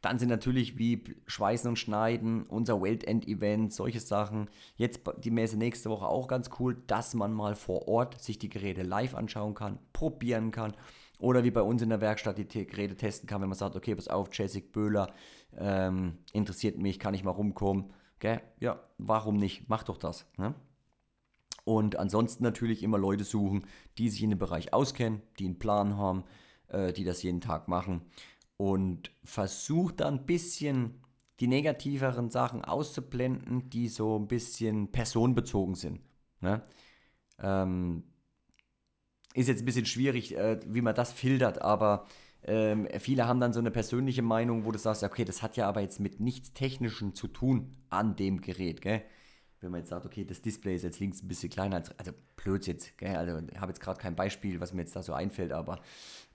Dann 0.00 0.20
sind 0.20 0.28
natürlich 0.28 0.78
wie 0.78 1.02
Schweißen 1.26 1.68
und 1.68 1.76
Schneiden, 1.76 2.44
unser 2.44 2.80
Weltend-Event, 2.80 3.72
solche 3.72 3.98
Sachen. 3.98 4.48
Jetzt 4.76 5.00
die 5.24 5.32
Messe 5.32 5.56
nächste 5.56 5.90
Woche 5.90 6.06
auch 6.06 6.28
ganz 6.28 6.48
cool, 6.60 6.80
dass 6.86 7.12
man 7.12 7.32
mal 7.32 7.56
vor 7.56 7.88
Ort 7.88 8.22
sich 8.22 8.38
die 8.38 8.50
Geräte 8.50 8.84
live 8.84 9.16
anschauen 9.16 9.54
kann, 9.54 9.80
probieren 9.92 10.52
kann. 10.52 10.74
Oder 11.18 11.42
wie 11.42 11.50
bei 11.50 11.62
uns 11.62 11.82
in 11.82 11.88
der 11.88 12.00
Werkstatt 12.00 12.38
die 12.38 12.66
Geräte 12.66 12.94
testen 12.94 13.28
kann, 13.28 13.42
wenn 13.42 13.48
man 13.48 13.58
sagt, 13.58 13.74
okay, 13.74 13.96
pass 13.96 14.06
auf, 14.06 14.28
Jessic 14.30 14.70
Böhler, 14.70 15.12
ähm, 15.58 16.18
interessiert 16.32 16.78
mich, 16.78 17.00
kann 17.00 17.14
ich 17.14 17.24
mal 17.24 17.32
rumkommen. 17.32 17.92
Gell? 18.20 18.40
Ja, 18.60 18.78
warum 18.98 19.38
nicht? 19.38 19.68
Mach 19.68 19.82
doch 19.82 19.98
das. 19.98 20.24
Ne? 20.36 20.54
Und 21.64 21.96
ansonsten 21.96 22.44
natürlich 22.44 22.82
immer 22.82 22.98
Leute 22.98 23.24
suchen, 23.24 23.66
die 23.98 24.10
sich 24.10 24.22
in 24.22 24.30
dem 24.30 24.38
Bereich 24.38 24.72
auskennen, 24.72 25.22
die 25.38 25.46
einen 25.46 25.58
Plan 25.58 25.96
haben, 25.96 26.24
äh, 26.68 26.92
die 26.92 27.04
das 27.04 27.22
jeden 27.22 27.40
Tag 27.40 27.68
machen. 27.68 28.02
Und 28.56 29.10
versucht 29.24 30.00
dann 30.00 30.18
ein 30.18 30.26
bisschen 30.26 31.00
die 31.40 31.48
negativeren 31.48 32.30
Sachen 32.30 32.64
auszublenden, 32.64 33.70
die 33.70 33.88
so 33.88 34.18
ein 34.18 34.28
bisschen 34.28 34.92
personenbezogen 34.92 35.74
sind. 35.74 36.00
Ne? 36.40 36.62
Ähm, 37.40 38.04
ist 39.34 39.48
jetzt 39.48 39.62
ein 39.62 39.64
bisschen 39.64 39.86
schwierig, 39.86 40.36
äh, 40.36 40.60
wie 40.66 40.82
man 40.82 40.94
das 40.94 41.12
filtert, 41.12 41.60
aber 41.60 42.04
ähm, 42.44 42.86
viele 43.00 43.26
haben 43.26 43.40
dann 43.40 43.52
so 43.52 43.58
eine 43.58 43.70
persönliche 43.70 44.22
Meinung, 44.22 44.64
wo 44.64 44.70
du 44.70 44.78
sagst, 44.78 45.02
okay, 45.02 45.24
das 45.24 45.42
hat 45.42 45.56
ja 45.56 45.66
aber 45.68 45.80
jetzt 45.80 45.98
mit 45.98 46.20
nichts 46.20 46.52
Technischem 46.52 47.14
zu 47.14 47.26
tun 47.26 47.76
an 47.88 48.16
dem 48.16 48.42
Gerät. 48.42 48.80
Gell? 48.80 49.02
Wenn 49.64 49.72
man 49.72 49.80
jetzt 49.80 49.90
sagt, 49.90 50.06
okay, 50.06 50.24
das 50.24 50.42
Display 50.42 50.76
ist 50.76 50.82
jetzt 50.84 51.00
links 51.00 51.22
ein 51.22 51.28
bisschen 51.28 51.50
kleiner 51.50 51.76
als, 51.76 51.98
also 51.98 52.12
blöd 52.36 52.66
jetzt, 52.66 52.96
gell? 52.98 53.16
also 53.16 53.38
ich 53.50 53.60
habe 53.60 53.72
jetzt 53.72 53.80
gerade 53.80 54.00
kein 54.00 54.14
Beispiel, 54.14 54.60
was 54.60 54.72
mir 54.72 54.82
jetzt 54.82 54.94
da 54.94 55.02
so 55.02 55.12
einfällt, 55.12 55.52
aber 55.52 55.80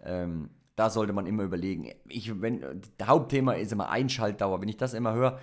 ähm, 0.03 0.49
da 0.75 0.89
sollte 0.89 1.13
man 1.13 1.25
immer 1.25 1.43
überlegen. 1.43 1.91
Ich, 2.07 2.41
wenn, 2.41 2.81
das 2.97 3.07
Hauptthema 3.07 3.53
ist 3.53 3.71
immer 3.71 3.89
Einschaltdauer. 3.89 4.61
Wenn 4.61 4.69
ich 4.69 4.77
das 4.77 4.93
immer 4.93 5.13
höre, 5.13 5.39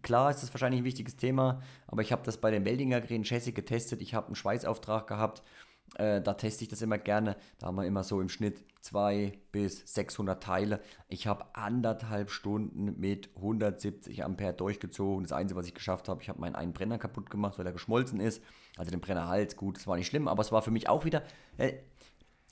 klar 0.00 0.30
ist 0.30 0.42
das 0.42 0.52
wahrscheinlich 0.52 0.80
ein 0.80 0.84
wichtiges 0.84 1.16
Thema, 1.16 1.60
aber 1.86 2.00
ich 2.02 2.10
habe 2.10 2.22
das 2.24 2.38
bei 2.38 2.50
den 2.50 2.64
Weldinger 2.64 3.00
Geräten 3.00 3.24
Chassis 3.24 3.54
getestet. 3.54 4.00
Ich 4.00 4.14
habe 4.14 4.28
einen 4.28 4.34
Schweißauftrag 4.34 5.06
gehabt 5.06 5.42
äh, 5.96 6.20
da 6.20 6.34
teste 6.34 6.64
ich 6.64 6.68
das 6.68 6.82
immer 6.82 6.98
gerne. 6.98 7.36
Da 7.58 7.68
haben 7.68 7.76
wir 7.76 7.86
immer 7.86 8.04
so 8.04 8.20
im 8.20 8.28
Schnitt 8.28 8.62
2 8.82 9.32
bis 9.52 9.94
600 9.94 10.42
Teile. 10.42 10.80
Ich 11.08 11.26
habe 11.26 11.44
anderthalb 11.54 12.30
Stunden 12.30 12.98
mit 12.98 13.30
170 13.36 14.24
Ampere 14.24 14.54
durchgezogen. 14.54 15.24
Das 15.24 15.32
Einzige, 15.32 15.58
was 15.58 15.66
ich 15.66 15.74
geschafft 15.74 16.08
habe, 16.08 16.22
ich 16.22 16.28
habe 16.28 16.40
meinen 16.40 16.54
einen 16.54 16.72
Brenner 16.72 16.98
kaputt 16.98 17.30
gemacht, 17.30 17.58
weil 17.58 17.66
er 17.66 17.72
geschmolzen 17.72 18.20
ist. 18.20 18.42
Also 18.76 18.90
den 18.90 19.00
Brennerhals, 19.00 19.56
gut, 19.56 19.76
das 19.76 19.86
war 19.86 19.96
nicht 19.96 20.06
schlimm, 20.06 20.28
aber 20.28 20.42
es 20.42 20.52
war 20.52 20.62
für 20.62 20.70
mich 20.70 20.88
auch 20.88 21.04
wieder, 21.04 21.22
äh, 21.56 21.74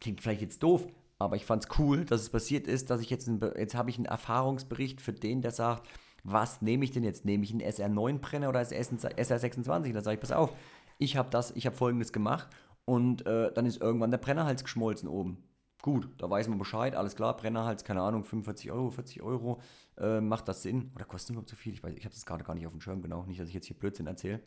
klingt 0.01 0.21
vielleicht 0.21 0.41
jetzt 0.41 0.63
doof, 0.63 0.87
aber 1.19 1.37
ich 1.37 1.47
fand 1.47 1.65
es 1.65 1.79
cool, 1.79 2.05
dass 2.05 2.21
es 2.21 2.31
passiert 2.31 2.67
ist, 2.67 2.91
dass 2.91 3.01
ich 3.01 3.11
jetzt, 3.11 3.29
ein, 3.29 3.41
jetzt 3.57 3.75
habe 3.75 3.91
ich 3.91 3.97
einen 3.97 4.07
Erfahrungsbericht 4.07 5.01
für 5.01 5.13
den, 5.13 5.41
der 5.41 5.53
sagt, 5.53 5.87
was 6.25 6.61
nehme 6.61 6.85
ich 6.85 6.91
denn 6.91 7.05
jetzt? 7.05 7.25
Nehme 7.25 7.45
ich 7.45 7.53
einen 7.53 7.63
SR9 7.63 8.19
Brenner 8.19 8.49
oder 8.49 8.61
SR26? 8.61 9.93
Da 9.93 10.03
sage 10.03 10.15
ich, 10.15 10.21
pass 10.21 10.33
auf, 10.33 10.53
ich 10.99 11.17
habe 11.17 11.31
das, 11.31 11.53
ich 11.53 11.67
habe 11.67 11.77
folgendes 11.77 12.13
gemacht 12.13 12.49
und 12.87 13.27
äh, 13.27 13.53
dann 13.53 13.67
ist 13.67 13.83
irgendwann 13.83 14.11
der 14.11 14.19
Brennerhals 14.19 14.65
geschmolzen 14.65 15.09
oben. 15.09 15.45
Gut, 15.83 16.09
da 16.19 16.31
weiß 16.31 16.49
man 16.49 16.59
Bescheid, 16.59 16.97
alles 16.97 17.15
klar, 17.15 17.37
Brennerhals, 17.37 17.85
keine 17.85 18.01
Ahnung, 18.01 18.25
45 18.25 18.73
Euro, 18.73 18.91
40 18.91 19.23
Euro, 19.23 19.61
äh, 19.99 20.21
macht 20.21 20.49
das 20.49 20.63
Sinn? 20.63 20.91
Oder 20.95 21.05
kostet 21.05 21.31
überhaupt 21.31 21.51
so 21.51 21.57
viel? 21.57 21.75
Ich 21.75 21.83
weiß, 21.83 21.95
ich 21.95 22.05
habe 22.05 22.15
das 22.15 22.25
gerade 22.25 22.45
gar 22.45 22.55
nicht 22.55 22.67
auf 22.67 22.73
dem 22.73 22.81
Schirm, 22.81 23.03
genau, 23.03 23.25
nicht, 23.25 23.39
dass 23.39 23.49
ich 23.49 23.55
jetzt 23.55 23.67
hier 23.67 23.77
Blödsinn 23.77 24.07
erzähle. 24.07 24.41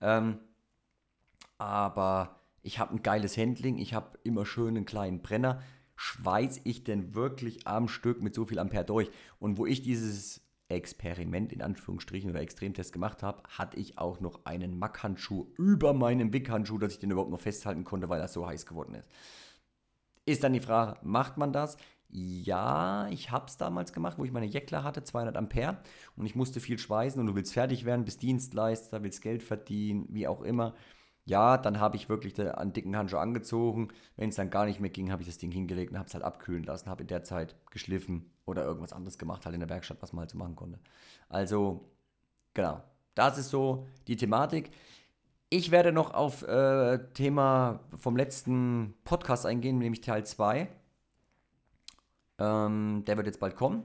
Ähm, 0.00 0.38
aber 1.58 2.40
ich 2.62 2.78
habe 2.78 2.94
ein 2.94 3.02
geiles 3.02 3.36
Handling, 3.36 3.78
ich 3.78 3.94
habe 3.94 4.18
immer 4.24 4.46
schön 4.46 4.76
einen 4.76 4.86
kleinen 4.86 5.22
Brenner. 5.22 5.60
Schweiß 5.96 6.60
ich 6.64 6.84
denn 6.84 7.14
wirklich 7.14 7.66
am 7.66 7.88
Stück 7.88 8.22
mit 8.22 8.34
so 8.34 8.44
viel 8.44 8.58
Ampere 8.58 8.84
durch? 8.84 9.10
Und 9.38 9.56
wo 9.56 9.66
ich 9.66 9.82
dieses 9.82 10.45
Experiment 10.68 11.52
in 11.52 11.62
Anführungsstrichen 11.62 12.30
oder 12.30 12.40
Extremtest 12.40 12.92
gemacht 12.92 13.22
habe, 13.22 13.42
hatte 13.48 13.76
ich 13.76 13.98
auch 13.98 14.20
noch 14.20 14.44
einen 14.44 14.78
Mack-Handschuh 14.78 15.46
über 15.56 15.92
meinem 15.92 16.32
Wick-Handschuh, 16.32 16.78
dass 16.78 16.92
ich 16.92 16.98
den 16.98 17.10
überhaupt 17.10 17.30
noch 17.30 17.40
festhalten 17.40 17.84
konnte, 17.84 18.08
weil 18.08 18.20
er 18.20 18.28
so 18.28 18.46
heiß 18.46 18.66
geworden 18.66 18.94
ist. 18.94 19.08
Ist 20.24 20.42
dann 20.42 20.52
die 20.52 20.60
Frage, 20.60 20.98
macht 21.02 21.36
man 21.36 21.52
das? 21.52 21.76
Ja, 22.08 23.08
ich 23.10 23.30
habe 23.30 23.46
es 23.46 23.56
damals 23.56 23.92
gemacht, 23.92 24.18
wo 24.18 24.24
ich 24.24 24.32
meine 24.32 24.46
Jeckler 24.46 24.84
hatte, 24.84 25.04
200 25.04 25.36
Ampere 25.36 25.78
und 26.16 26.26
ich 26.26 26.34
musste 26.34 26.60
viel 26.60 26.78
schweißen 26.78 27.20
und 27.20 27.26
du 27.26 27.34
willst 27.34 27.52
fertig 27.52 27.84
werden, 27.84 28.04
bist 28.04 28.22
Dienstleister, 28.22 29.02
willst 29.02 29.22
Geld 29.22 29.42
verdienen, 29.42 30.06
wie 30.08 30.26
auch 30.26 30.42
immer. 30.42 30.74
Ja, 31.26 31.58
dann 31.58 31.80
habe 31.80 31.96
ich 31.96 32.08
wirklich 32.08 32.40
einen 32.40 32.72
dicken 32.72 32.96
Handschuh 32.96 33.16
angezogen. 33.18 33.88
Wenn 34.16 34.28
es 34.28 34.36
dann 34.36 34.48
gar 34.48 34.64
nicht 34.64 34.80
mehr 34.80 34.90
ging, 34.90 35.10
habe 35.10 35.22
ich 35.22 35.28
das 35.28 35.38
Ding 35.38 35.50
hingelegt 35.50 35.90
und 35.90 35.98
habe 35.98 36.06
es 36.06 36.14
halt 36.14 36.24
abkühlen 36.24 36.62
lassen, 36.62 36.88
habe 36.88 37.02
in 37.02 37.08
der 37.08 37.24
Zeit 37.24 37.56
geschliffen 37.70 38.30
oder 38.44 38.64
irgendwas 38.64 38.92
anderes 38.92 39.18
gemacht, 39.18 39.44
halt 39.44 39.54
in 39.54 39.60
der 39.60 39.68
Werkstatt, 39.68 40.00
was 40.00 40.12
man 40.12 40.20
halt 40.20 40.30
so 40.30 40.38
machen 40.38 40.54
konnte. 40.54 40.78
Also, 41.28 41.90
genau. 42.54 42.82
Das 43.16 43.38
ist 43.38 43.50
so 43.50 43.88
die 44.06 44.16
Thematik. 44.16 44.70
Ich 45.48 45.70
werde 45.72 45.90
noch 45.90 46.14
auf 46.14 46.42
äh, 46.42 46.98
Thema 47.14 47.80
vom 47.98 48.16
letzten 48.16 48.94
Podcast 49.04 49.46
eingehen, 49.46 49.78
nämlich 49.78 50.02
Teil 50.02 50.24
2. 50.24 50.68
Ähm, 52.38 53.02
der 53.04 53.16
wird 53.16 53.26
jetzt 53.26 53.40
bald 53.40 53.56
kommen. 53.56 53.84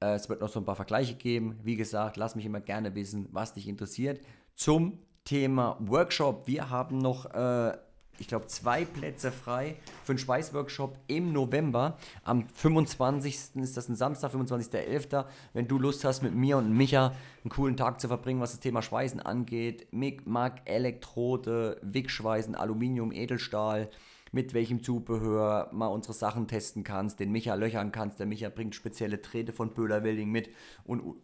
Äh, 0.00 0.14
es 0.14 0.28
wird 0.28 0.40
noch 0.40 0.48
so 0.48 0.60
ein 0.60 0.64
paar 0.64 0.76
Vergleiche 0.76 1.16
geben. 1.16 1.58
Wie 1.62 1.76
gesagt, 1.76 2.16
lass 2.16 2.34
mich 2.34 2.46
immer 2.46 2.60
gerne 2.60 2.94
wissen, 2.94 3.28
was 3.32 3.52
dich 3.52 3.68
interessiert. 3.68 4.20
Zum 4.54 4.98
Thema 5.26 5.76
Workshop. 5.80 6.46
Wir 6.46 6.70
haben 6.70 6.98
noch, 6.98 7.26
äh, 7.34 7.76
ich 8.18 8.28
glaube, 8.28 8.46
zwei 8.46 8.86
Plätze 8.86 9.30
frei 9.30 9.76
für 10.04 10.12
einen 10.12 10.18
Schweißworkshop 10.18 10.98
im 11.08 11.32
November. 11.32 11.98
Am 12.22 12.48
25. 12.48 13.56
ist 13.56 13.76
das 13.76 13.88
ein 13.90 13.96
Samstag, 13.96 14.32
25.11. 14.32 15.26
Wenn 15.52 15.68
du 15.68 15.78
Lust 15.78 16.04
hast, 16.04 16.22
mit 16.22 16.34
mir 16.34 16.56
und 16.56 16.72
Micha 16.72 17.12
einen 17.42 17.50
coolen 17.50 17.76
Tag 17.76 18.00
zu 18.00 18.08
verbringen, 18.08 18.40
was 18.40 18.52
das 18.52 18.60
Thema 18.60 18.80
Schweißen 18.80 19.20
angeht. 19.20 19.88
Mick, 19.92 20.26
Mack, 20.26 20.62
Elektrode, 20.64 21.78
Wickschweißen, 21.82 22.54
Aluminium, 22.54 23.12
Edelstahl 23.12 23.90
mit 24.32 24.54
welchem 24.54 24.82
Zubehör 24.82 25.70
mal 25.72 25.86
unsere 25.86 26.12
Sachen 26.12 26.46
testen 26.46 26.84
kannst, 26.84 27.20
den 27.20 27.32
Micha 27.32 27.54
löchern 27.54 27.90
kannst. 27.92 28.18
Der 28.18 28.26
Micha 28.26 28.48
bringt 28.48 28.74
spezielle 28.74 29.18
Drähte 29.18 29.52
von 29.52 29.72
Böhler 29.72 30.04
Welding 30.04 30.30
mit 30.30 30.50
und 30.84 31.16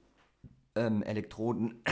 ähm, 0.76 1.02
Elektroden 1.02 1.82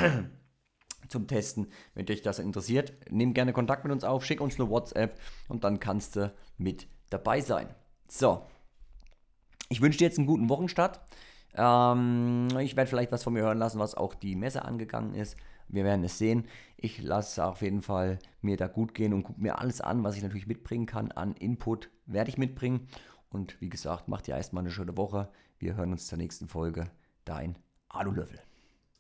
zum 1.11 1.27
Testen. 1.27 1.69
Wenn 1.95 2.07
dich 2.07 2.23
das 2.23 2.39
interessiert, 2.39 2.93
nimm 3.11 3.35
gerne 3.35 3.53
Kontakt 3.53 3.85
mit 3.85 3.93
uns 3.93 4.05
auf, 4.05 4.25
schick 4.25 4.41
uns 4.41 4.59
eine 4.59 4.71
WhatsApp 4.71 5.19
und 5.49 5.65
dann 5.65 5.81
kannst 5.81 6.17
du 6.17 6.33
mit 6.57 6.87
dabei 7.11 7.41
sein. 7.41 7.69
So, 8.09 8.43
ich 9.69 9.81
wünsche 9.81 9.99
dir 9.99 10.07
jetzt 10.07 10.19
einen 10.19 10.27
guten 10.27 10.49
Wochenstart. 10.49 11.01
Ähm, 11.55 12.49
ich 12.61 12.77
werde 12.77 12.89
vielleicht 12.89 13.13
was 13.13 13.25
von 13.25 13.33
mir 13.33 13.43
hören 13.43 13.59
lassen, 13.59 13.79
was 13.79 13.95
auch 13.95 14.15
die 14.15 14.37
Messe 14.37 14.65
angegangen 14.65 15.15
ist. 15.15 15.37
Wir 15.69 15.85
werden 15.85 16.05
es 16.05 16.19
sehen. 16.19 16.47
Ich 16.77 17.01
lasse 17.01 17.45
auf 17.45 17.63
jeden 17.63 17.83
Fall 17.83 18.19
mir 18.41 18.57
da 18.57 18.67
gut 18.67 18.95
gehen 18.95 19.13
und 19.13 19.23
gucke 19.23 19.41
mir 19.41 19.59
alles 19.59 19.81
an, 19.81 20.03
was 20.03 20.17
ich 20.17 20.23
natürlich 20.23 20.49
mitbringen 20.49 20.87
kann. 20.87 21.13
An 21.13 21.35
Input 21.35 21.91
werde 22.07 22.31
ich 22.31 22.39
mitbringen. 22.39 22.89
Und 23.29 23.61
wie 23.61 23.69
gesagt, 23.69 24.09
macht 24.09 24.27
dir 24.27 24.35
erstmal 24.35 24.65
eine 24.65 24.73
schöne 24.73 24.97
Woche. 24.97 25.31
Wir 25.59 25.77
hören 25.77 25.93
uns 25.93 26.09
zur 26.09 26.19
nächsten 26.19 26.49
Folge. 26.49 26.91
Dein 27.25 27.57
Alulöffel. 27.89 28.50